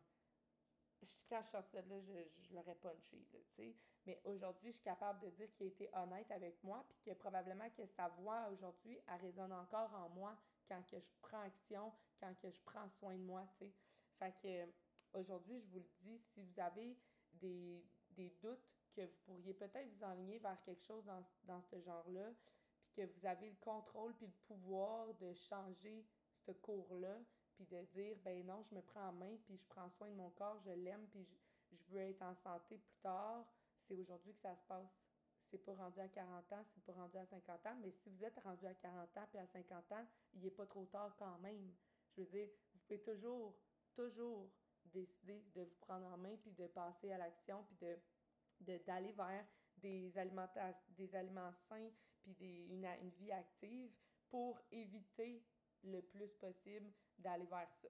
Quand 1.28 1.42
je 1.42 1.48
sortais 1.48 1.82
de 1.82 1.90
là, 1.90 2.00
je, 2.00 2.42
je 2.42 2.54
l'aurais 2.54 2.74
punché, 2.74 3.24
tu 3.30 3.38
sais. 3.54 3.76
Mais 4.06 4.20
aujourd'hui, 4.24 4.70
je 4.70 4.76
suis 4.76 4.84
capable 4.84 5.20
de 5.20 5.30
dire 5.30 5.52
qu'il 5.52 5.66
a 5.66 5.68
été 5.68 5.88
honnête 5.92 6.30
avec 6.30 6.62
moi, 6.64 6.84
puis 6.88 6.98
que 7.04 7.12
probablement 7.12 7.68
que 7.70 7.84
sa 7.86 8.08
voix 8.08 8.48
aujourd'hui, 8.50 8.98
elle 9.06 9.20
résonne 9.20 9.52
encore 9.52 9.92
en 9.94 10.08
moi 10.08 10.36
quand 10.68 10.82
que 10.86 10.98
je 10.98 11.12
prends 11.20 11.40
action, 11.40 11.92
quand 12.18 12.34
que 12.40 12.50
je 12.50 12.60
prends 12.62 12.88
soin 12.88 13.14
de 13.14 13.22
moi, 13.22 13.46
tu 13.58 13.66
sais. 13.66 13.72
Fait 14.18 14.34
que 14.42 14.72
aujourd'hui, 15.12 15.60
je 15.60 15.66
vous 15.68 15.78
le 15.78 15.90
dis, 16.00 16.18
si 16.18 16.42
vous 16.42 16.60
avez 16.60 16.96
des, 17.34 17.84
des 18.10 18.30
doutes 18.40 18.66
que 18.94 19.02
vous 19.02 19.18
pourriez 19.24 19.54
peut-être 19.54 19.88
vous 19.94 20.04
enligner 20.04 20.38
vers 20.38 20.60
quelque 20.62 20.82
chose 20.82 21.04
dans, 21.04 21.22
dans 21.44 21.62
ce 21.62 21.78
genre-là, 21.80 22.32
puis 22.80 22.90
que 22.96 23.02
vous 23.02 23.26
avez 23.26 23.50
le 23.50 23.56
contrôle 23.56 24.14
puis 24.14 24.26
le 24.26 24.32
pouvoir 24.46 25.12
de 25.14 25.32
changer 25.34 26.06
ce 26.38 26.52
cours-là, 26.52 27.18
puis 27.56 27.66
de 27.66 27.82
dire, 27.94 28.16
ben 28.24 28.44
non, 28.46 28.62
je 28.62 28.74
me 28.74 28.82
prends 28.82 29.08
en 29.08 29.12
main, 29.12 29.36
puis 29.44 29.56
je 29.56 29.66
prends 29.66 29.88
soin 29.90 30.08
de 30.08 30.14
mon 30.14 30.30
corps, 30.30 30.60
je 30.64 30.70
l'aime, 30.70 31.06
puis 31.08 31.24
je, 31.24 31.92
veux 31.92 32.00
être 32.00 32.22
en 32.22 32.34
santé 32.34 32.78
plus 32.78 32.96
tard, 33.02 33.46
c'est 33.86 33.94
aujourd'hui 33.94 34.34
que 34.34 34.40
ça 34.40 34.54
se 34.54 34.64
passe. 34.64 35.02
C'est 35.50 35.64
pas 35.64 35.74
rendu 35.74 36.00
à 36.00 36.08
40 36.08 36.52
ans, 36.52 36.64
c'est 36.74 36.84
pas 36.84 36.92
rendu 36.92 37.16
à 37.16 37.24
50 37.24 37.66
ans, 37.66 37.76
mais 37.80 37.90
si 37.90 38.10
vous 38.10 38.24
êtes 38.24 38.38
rendu 38.40 38.66
à 38.66 38.74
40 38.74 39.16
ans 39.16 39.26
puis 39.30 39.38
à 39.38 39.46
50 39.46 39.92
ans, 39.92 40.06
il 40.34 40.42
n'est 40.42 40.50
pas 40.50 40.66
trop 40.66 40.84
tard 40.86 41.14
quand 41.18 41.38
même. 41.38 41.72
Je 42.10 42.22
veux 42.22 42.26
dire, 42.26 42.48
vous 42.72 42.80
pouvez 42.80 43.00
toujours, 43.00 43.54
toujours 43.94 44.50
décider 44.84 45.44
de 45.54 45.62
vous 45.62 45.76
prendre 45.80 46.06
en 46.06 46.16
main 46.16 46.36
puis 46.42 46.52
de 46.52 46.66
passer 46.66 47.12
à 47.12 47.18
l'action 47.18 47.64
puis 47.64 47.76
de 47.76 47.96
d'aller 48.86 49.12
vers 49.12 49.44
des, 49.76 50.10
des 50.96 51.14
aliments 51.14 51.52
sains 51.68 51.90
puis 52.22 52.34
des, 52.34 52.66
une, 52.70 52.86
une 53.02 53.10
vie 53.10 53.32
active 53.32 53.92
pour 54.30 54.58
éviter 54.70 55.44
le 55.86 56.02
plus 56.02 56.34
possible 56.34 56.90
d'aller 57.18 57.46
vers 57.46 57.70
ça. 57.70 57.88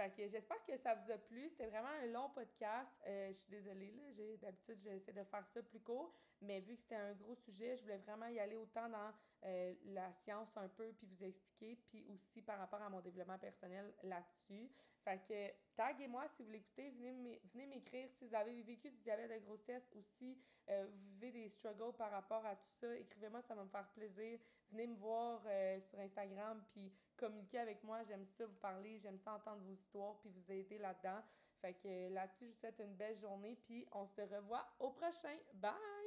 Fait 0.00 0.10
que 0.10 0.28
j'espère 0.28 0.64
que 0.64 0.76
ça 0.78 0.94
vous 0.94 1.10
a 1.10 1.18
plu. 1.18 1.48
C'était 1.50 1.66
vraiment 1.66 1.88
un 1.88 2.06
long 2.06 2.30
podcast. 2.30 2.90
Euh, 3.06 3.28
je 3.28 3.34
suis 3.34 3.50
désolée, 3.50 3.92
là. 3.92 4.10
J'ai, 4.10 4.38
d'habitude, 4.38 4.78
j'essaie 4.78 5.12
de 5.12 5.24
faire 5.24 5.46
ça 5.46 5.62
plus 5.62 5.80
court. 5.80 6.14
Mais 6.40 6.60
vu 6.60 6.74
que 6.74 6.80
c'était 6.80 6.96
un 6.96 7.12
gros 7.12 7.34
sujet, 7.34 7.76
je 7.76 7.82
voulais 7.82 7.98
vraiment 7.98 8.26
y 8.28 8.38
aller 8.38 8.56
autant 8.56 8.88
dans 8.88 9.12
euh, 9.44 9.74
la 9.84 10.10
science 10.14 10.56
un 10.56 10.68
peu, 10.68 10.90
puis 10.94 11.06
vous 11.06 11.22
expliquer, 11.22 11.76
puis 11.76 12.02
aussi 12.08 12.40
par 12.40 12.58
rapport 12.58 12.80
à 12.80 12.88
mon 12.88 13.02
développement 13.02 13.38
personnel 13.38 13.92
là-dessus. 14.02 14.70
Fait 15.04 15.20
que 15.28 15.52
taguez-moi 15.76 16.26
si 16.28 16.42
vous 16.44 16.50
l'écoutez. 16.50 16.90
Venez, 16.92 17.66
m'écrire 17.66 18.08
si 18.08 18.26
vous 18.26 18.34
avez 18.34 18.62
vécu 18.62 18.90
du 18.90 18.98
diabète 19.00 19.30
de 19.30 19.44
grossesse 19.44 19.86
ou 19.94 20.02
si 20.02 20.38
euh, 20.70 20.86
vous 20.86 21.18
vivez 21.18 21.32
des 21.32 21.48
struggles 21.50 21.94
par 21.98 22.10
rapport 22.10 22.46
à 22.46 22.56
tout 22.56 22.70
ça. 22.80 22.96
Écrivez-moi, 22.96 23.42
ça 23.42 23.54
va 23.54 23.64
me 23.64 23.70
faire 23.70 23.88
plaisir. 23.90 24.38
Venez 24.70 24.86
me 24.86 24.96
voir 24.96 25.42
sur 25.80 25.98
Instagram, 25.98 26.64
puis 26.68 26.90
communiquer 27.20 27.58
avec 27.58 27.84
moi. 27.84 28.02
J'aime 28.04 28.26
ça 28.26 28.46
vous 28.46 28.56
parler, 28.56 28.98
j'aime 28.98 29.18
ça 29.18 29.34
entendre 29.34 29.62
vos 29.62 29.72
histoires 29.72 30.16
puis 30.20 30.30
vous 30.30 30.52
aider 30.52 30.78
là-dedans. 30.78 31.22
Fait 31.60 31.74
que 31.74 32.08
là-dessus, 32.08 32.46
je 32.46 32.54
vous 32.54 32.58
souhaite 32.58 32.80
une 32.80 32.94
belle 32.94 33.16
journée 33.16 33.56
puis 33.66 33.86
on 33.92 34.06
se 34.06 34.22
revoit 34.22 34.66
au 34.78 34.90
prochain. 34.90 35.36
Bye! 35.54 35.99